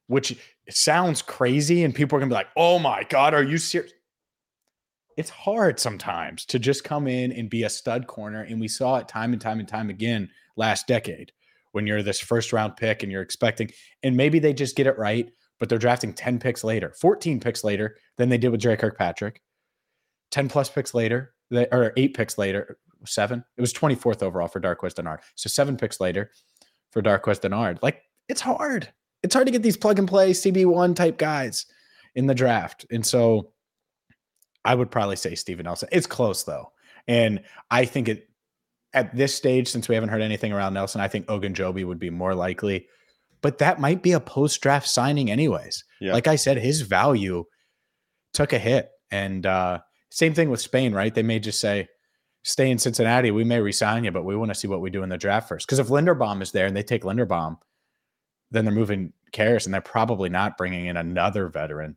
which 0.09 0.37
sounds 0.75 1.23
crazy. 1.23 1.85
And 1.85 1.95
people 1.95 2.17
are 2.17 2.21
to 2.21 2.27
be 2.27 2.35
like, 2.35 2.49
oh 2.57 2.79
my 2.79 3.05
God, 3.05 3.35
are 3.35 3.43
you 3.43 3.59
serious? 3.59 3.93
It's 5.17 5.31
hard 5.31 5.79
sometimes 5.79 6.47
to 6.47 6.59
just 6.59 6.85
come 6.85 7.07
in 7.07 7.33
and 7.33 7.51
be 7.51 7.65
a 7.65 7.71
stud 7.71 8.07
corner. 8.07 8.43
And 8.43 8.61
we 8.61 8.69
saw 8.69 8.97
it 8.97 9.09
time 9.09 9.33
and 9.33 9.41
time 9.41 9.59
and 9.59 9.69
time 9.69 9.91
again 9.91 10.31
last 10.57 10.87
decade 10.87 11.33
when 11.73 11.87
you're 11.87 12.03
this 12.03 12.21
first 12.21 12.53
round 12.53 12.77
pick 12.77 13.03
and 13.03 13.13
you're 13.13 13.23
expecting, 13.23 13.71
and 14.03 14.17
maybe 14.17 14.39
they 14.39 14.53
just 14.53 14.77
get 14.77 14.87
it 14.87 14.99
right, 14.99 15.31
but 15.59 15.69
they're 15.69 15.79
drafting 15.79 16.13
10 16.13 16.39
picks 16.39 16.65
later, 16.65 16.95
14 17.01 17.39
picks 17.39 17.63
later 17.63 17.97
than 18.17 18.29
they 18.29 18.39
did 18.39 18.49
with 18.49 18.61
Dre 18.61 18.77
Kirkpatrick, 18.77 19.41
10 20.31 20.49
plus 20.49 20.69
picks 20.69 20.95
later, 20.95 21.33
or 21.53 21.93
eight 21.97 22.15
picks 22.15 22.39
later, 22.39 22.79
seven. 23.07 23.45
It 23.57 23.61
was 23.61 23.73
24th 23.73 24.23
overall 24.23 24.49
for 24.49 24.61
Darqueze 24.61 24.95
Dennard. 24.95 25.19
So 25.35 25.49
seven 25.49 25.77
picks 25.77 26.01
later 26.01 26.31
for 26.91 27.03
Darqueze 27.03 27.41
Dennard. 27.41 27.79
Like 27.83 28.03
it's 28.29 28.41
hard. 28.41 28.93
It's 29.23 29.35
hard 29.35 29.47
to 29.47 29.53
get 29.53 29.63
these 29.63 29.77
plug 29.77 29.99
and 29.99 30.09
play 30.09 30.33
CB1 30.33 30.97
type 30.97 31.19
guys 31.19 31.67
in 32.15 32.27
the 32.27 32.35
draft. 32.35 32.87
And 32.91 33.05
so 33.05 33.53
I 34.65 34.75
would 34.75 34.91
probably 34.91 35.17
say 35.17 35.35
Steven 35.35 35.65
Nelson. 35.65 35.89
It's 35.93 36.07
close 36.07 36.45
though. 36.45 36.73
And 37.07 37.43
I 37.71 37.85
think 37.85 38.09
it 38.09 38.29
at 38.93 39.15
this 39.15 39.35
stage, 39.35 39.69
since 39.69 39.89
we 39.89 39.95
haven't 39.95 40.11
heard 40.11 40.23
anything 40.23 40.53
around 40.53 40.75
Nelson, 40.75 41.01
I 41.01 41.09
think 41.09 41.27
Ogunjobi 41.27 41.85
would 41.85 41.99
be 41.99 42.11
more 42.11 42.35
likely. 42.35 42.89
But 43.43 43.59
that 43.59 43.81
might 43.81 44.03
be 44.03 44.13
a 44.13 44.21
post 44.21 44.61
draft 44.61 44.89
signing, 44.89 45.31
anyways. 45.31 45.85
Yeah. 46.01 46.13
Like 46.13 46.27
I 46.27 46.37
said, 46.37 46.59
his 46.59 46.83
value 46.83 47.45
took 48.35 48.53
a 48.53 48.59
hit. 48.59 48.91
And 49.11 49.47
uh, 49.47 49.81
same 50.11 50.35
thing 50.35 50.51
with 50.51 50.61
Spain, 50.61 50.93
right? 50.93 51.15
They 51.15 51.23
may 51.23 51.39
just 51.39 51.61
say, 51.61 51.89
stay 52.43 52.71
in 52.71 52.79
Cincinnati. 52.79 53.31
We 53.31 53.45
may 53.45 53.61
resign 53.61 54.05
you, 54.05 54.11
but 54.11 54.25
we 54.25 54.37
want 54.37 54.51
to 54.51 54.55
see 54.55 54.69
what 54.69 54.81
we 54.81 54.91
do 54.91 55.03
in 55.03 55.09
the 55.09 55.19
draft 55.19 55.49
first. 55.49 55.67
Because 55.67 55.79
if 55.79 55.89
Linderbaum 55.89 56.43
is 56.43 56.53
there 56.53 56.67
and 56.67 56.77
they 56.77 56.83
take 56.83 57.03
Linderbaum, 57.03 57.59
then 58.51 58.65
they're 58.65 58.75
moving 58.75 59.13
Karras 59.33 59.65
and 59.65 59.73
they're 59.73 59.81
probably 59.81 60.29
not 60.29 60.59
bringing 60.59 60.87
in 60.87 60.97
another 60.97 61.49
veteran 61.49 61.97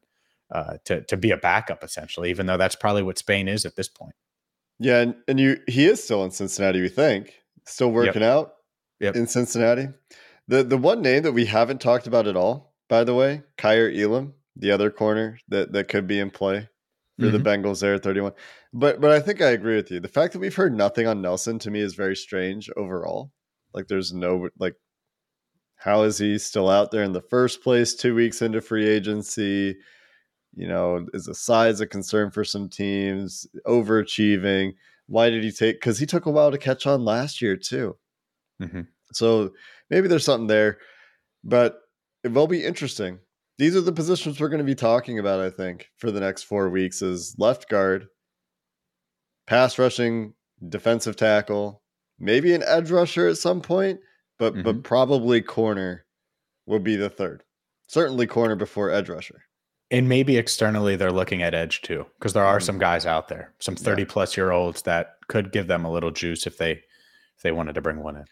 uh, 0.52 0.78
to 0.86 1.02
to 1.06 1.18
be 1.18 1.32
a 1.32 1.38
backup 1.38 1.84
essentially. 1.84 2.30
Even 2.30 2.46
though 2.46 2.58
that's 2.58 2.76
probably 2.76 3.04
what 3.04 3.18
Spain 3.18 3.48
is 3.48 3.66
at 3.66 3.76
this 3.76 3.90
point. 3.90 4.16
Yeah, 4.80 5.02
and, 5.02 5.16
and 5.28 5.40
you 5.40 5.58
he 5.68 5.86
is 5.86 6.04
still 6.04 6.24
in 6.24 6.32
Cincinnati, 6.32 6.82
we 6.82 6.90
think. 6.90 7.34
Still 7.66 7.92
working 7.92 8.24
out 8.24 8.54
Yep. 9.00 9.16
in 9.16 9.28
Cincinnati. 9.28 9.88
The 10.48 10.64
the 10.64 10.78
one 10.78 11.02
name 11.02 11.24
that 11.24 11.32
we 11.32 11.46
haven't 11.46 11.82
talked 11.82 12.08
about 12.08 12.28
at 12.28 12.36
all, 12.36 12.74
by 12.90 13.04
the 13.04 13.14
way, 13.14 13.44
Kaiir 13.58 13.90
Elam, 13.92 14.34
the 14.56 14.72
other 14.72 14.90
corner 14.92 15.40
that, 15.50 15.72
that 15.74 15.88
could 15.88 16.08
be 16.08 16.20
in 16.20 16.30
play 16.30 16.70
for 17.20 17.28
the 17.28 17.38
Bengals 17.38 17.80
there 17.82 17.94
at 17.94 18.04
31. 18.04 18.34
But 18.74 19.00
but 19.00 19.12
I 19.12 19.20
think 19.20 19.42
I 19.42 19.50
agree 19.52 19.76
with 19.76 19.92
you. 19.92 20.00
The 20.00 20.08
fact 20.08 20.34
that 20.34 20.40
we've 20.40 20.56
heard 20.56 20.76
nothing 20.76 21.08
on 21.08 21.22
Nelson 21.22 21.60
to 21.60 21.72
me 21.72 21.80
is 21.80 21.96
very 21.96 22.16
strange 22.16 22.70
overall. 22.76 23.32
Like 23.74 23.88
there's 23.88 24.14
no 24.14 24.50
like 24.60 24.76
how 25.84 26.04
is 26.04 26.18
he 26.18 26.38
still 26.38 26.70
out 26.70 26.92
there 26.92 27.04
in 27.04 27.12
the 27.12 27.22
first 27.22 27.62
place 27.62 27.94
two 27.94 28.16
weeks 28.16 28.42
into 28.42 28.62
free 28.62 28.88
agency? 28.88 29.76
You 30.56 30.68
know, 30.68 31.06
is 31.14 31.26
the 31.26 31.36
size 31.36 31.82
a 31.82 31.88
concern 31.88 32.32
for 32.32 32.46
some 32.46 32.70
teams? 32.70 33.46
Overachieving. 33.68 34.76
Why 35.08 35.30
did 35.30 35.44
he 35.44 35.52
take? 35.52 35.76
Because 35.76 36.00
he 36.00 36.06
took 36.06 36.26
a 36.26 36.32
while 36.32 36.52
to 36.52 36.58
catch 36.58 36.88
on 36.88 37.04
last 37.04 37.42
year 37.42 37.58
too. 37.58 37.98
Mhm. 38.62 38.88
So 39.12 39.52
maybe 39.90 40.08
there's 40.08 40.24
something 40.24 40.48
there, 40.48 40.80
but 41.44 41.82
it 42.24 42.32
will 42.32 42.48
be 42.48 42.64
interesting. 42.64 43.20
These 43.58 43.76
are 43.76 43.82
the 43.82 43.92
positions 43.92 44.40
we're 44.40 44.50
going 44.50 44.60
to 44.60 44.64
be 44.64 44.76
talking 44.76 45.20
about, 45.20 45.42
I 45.42 45.50
think, 45.50 45.90
for 45.98 46.12
the 46.12 46.22
next 46.22 46.44
four 46.44 46.70
weeks: 46.70 47.02
is 47.02 47.36
left 47.38 47.68
guard, 47.68 48.08
pass 49.48 49.78
rushing, 49.78 50.34
defensive 50.70 51.18
tackle, 51.18 51.84
maybe 52.20 52.54
an 52.54 52.64
edge 52.64 52.90
rusher 52.90 53.28
at 53.28 53.38
some 53.38 53.62
point, 53.62 54.00
but 54.40 54.64
but 54.64 54.84
probably 54.84 55.42
corner 55.42 56.06
will 56.66 56.80
be 56.80 56.96
the 56.96 57.10
third. 57.10 57.44
Certainly 57.88 58.28
corner 58.28 58.56
before 58.56 58.90
edge 58.90 59.10
rusher. 59.10 59.44
And 59.92 60.10
maybe 60.10 60.38
externally 60.38 60.96
they're 60.96 61.12
looking 61.12 61.44
at 61.44 61.54
edge 61.54 61.82
too, 61.82 62.06
because 62.18 62.34
there 62.34 62.44
are 62.46 62.58
Mhm. 62.60 62.64
some 62.64 62.80
guys 62.80 63.06
out 63.06 63.28
there, 63.28 63.54
some 63.60 63.76
Yeah. 63.76 63.84
30 63.84 64.06
plus 64.06 64.36
year 64.36 64.52
olds 64.52 64.82
that 64.84 65.18
could 65.28 65.52
give 65.52 65.68
them 65.68 65.86
a 65.86 65.92
little 65.92 66.12
juice 66.12 66.48
if 66.48 66.58
they 66.58 66.72
if 67.36 67.42
they 67.44 67.52
wanted 67.52 67.76
to 67.76 67.82
bring 67.82 68.02
one 68.02 68.16
in. 68.16 68.26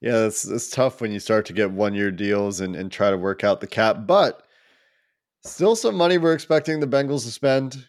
Yeah, 0.00 0.26
it's 0.26 0.46
it's 0.46 0.68
tough 0.70 1.00
when 1.00 1.12
you 1.12 1.20
start 1.20 1.46
to 1.46 1.52
get 1.54 1.70
one 1.70 1.94
year 1.94 2.10
deals 2.10 2.60
and, 2.60 2.76
and 2.76 2.92
try 2.92 3.10
to 3.10 3.16
work 3.16 3.44
out 3.44 3.60
the 3.60 3.66
cap, 3.66 4.06
but 4.06 4.42
still 5.44 5.76
some 5.76 5.94
money 5.94 6.18
we're 6.18 6.34
expecting 6.34 6.80
the 6.80 6.86
Bengals 6.86 7.24
to 7.24 7.30
spend. 7.30 7.86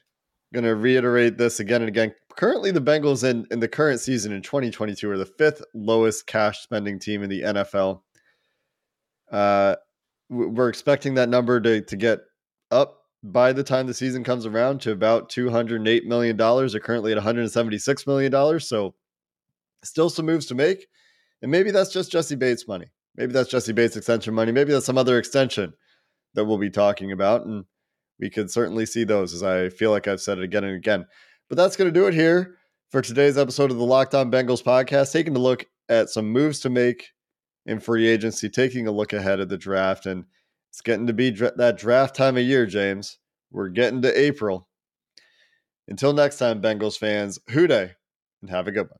Gonna 0.54 0.76
reiterate 0.76 1.38
this 1.38 1.60
again 1.60 1.82
and 1.82 1.90
again. 1.90 2.14
Currently, 2.38 2.70
the 2.70 2.80
Bengals 2.80 3.28
in, 3.28 3.48
in 3.50 3.60
the 3.60 3.68
current 3.68 4.00
season 4.00 4.32
in 4.32 4.44
2022 4.44 5.10
are 5.10 5.18
the 5.18 5.26
fifth 5.26 5.64
lowest 5.74 6.28
cash 6.28 6.62
spending 6.62 7.00
team 7.00 7.24
in 7.24 7.32
the 7.32 7.42
NFL. 7.42 8.02
Uh, 9.32 9.76
we're 10.30 10.70
expecting 10.70 11.16
that 11.16 11.30
number 11.30 11.60
to, 11.60 11.82
to 11.82 11.96
get 11.96 12.20
up 12.70 13.00
by 13.24 13.54
the 13.54 13.64
time 13.64 13.88
the 13.88 13.94
season 13.94 14.24
comes 14.24 14.46
around 14.46 14.82
to 14.82 14.92
about 14.92 15.30
$208 15.30 16.06
million. 16.06 16.38
They're 16.38 16.80
currently 16.80 17.12
at 17.12 17.18
$176 17.18 18.08
million. 18.08 18.60
So, 18.60 18.94
still 19.84 20.12
some 20.12 20.28
moves 20.28 20.46
to 20.46 20.56
make. 20.56 20.86
And 21.42 21.50
maybe 21.50 21.72
that's 21.72 21.92
just 21.92 22.12
Jessie 22.12 22.36
Bates 22.36 22.68
money. 22.68 22.92
Maybe 23.16 23.34
that's 23.34 23.50
Jessie 23.50 23.74
Bates 23.74 23.98
extension 23.98 24.36
money. 24.36 24.52
Maybe 24.52 24.74
that's 24.74 24.86
some 24.86 25.00
other 25.00 25.18
extension 25.18 25.74
that 26.36 26.46
we'll 26.46 26.60
be 26.60 26.70
talking 26.70 27.12
about. 27.12 27.48
And 27.48 27.66
we 28.20 28.30
could 28.30 28.52
certainly 28.52 28.86
see 28.86 29.06
those, 29.06 29.34
as 29.34 29.42
I 29.42 29.70
feel 29.70 29.90
like 29.90 30.08
I've 30.08 30.22
said 30.22 30.38
it 30.38 30.44
again 30.44 30.64
and 30.64 30.76
again. 30.76 31.08
But 31.50 31.56
that's 31.56 31.78
going 31.78 31.92
to 31.92 31.98
do 31.98 32.08
it 32.08 32.14
here 32.14 32.58
for 32.90 33.02
today's 33.02 33.38
episode 33.38 33.72
of 33.72 33.78
the 33.78 33.86
Locked 33.86 34.14
On 34.14 34.30
Bengals 34.30 34.64
podcast, 34.64 35.14
taking 35.14 35.36
a 35.36 35.40
look 35.40 35.66
at 35.88 36.10
some 36.10 36.30
moves 36.30 36.60
to 36.62 36.70
make 36.70 37.12
in 37.66 37.80
free 37.80 38.06
agency, 38.08 38.50
taking 38.50 38.86
a 38.88 38.92
look 38.92 39.14
ahead 39.14 39.40
of 39.40 39.48
the 39.48 39.58
draft. 39.58 40.06
And 40.06 40.26
it's 40.70 40.82
getting 40.82 41.08
to 41.08 41.14
be 41.14 41.32
dra- 41.32 41.56
that 41.56 41.78
draft 41.78 42.16
time 42.16 42.36
of 42.36 42.44
year, 42.44 42.66
James. 42.66 43.18
We're 43.50 43.70
getting 43.70 44.02
to 44.02 44.20
April. 44.20 44.68
Until 45.88 46.12
next 46.12 46.38
time, 46.38 46.62
Bengals 46.62 46.98
fans, 46.98 47.40
Who 47.52 47.66
Dey 47.66 47.94
and 48.42 48.50
have 48.50 48.68
a 48.68 48.72
good 48.72 48.90
one. 48.90 49.00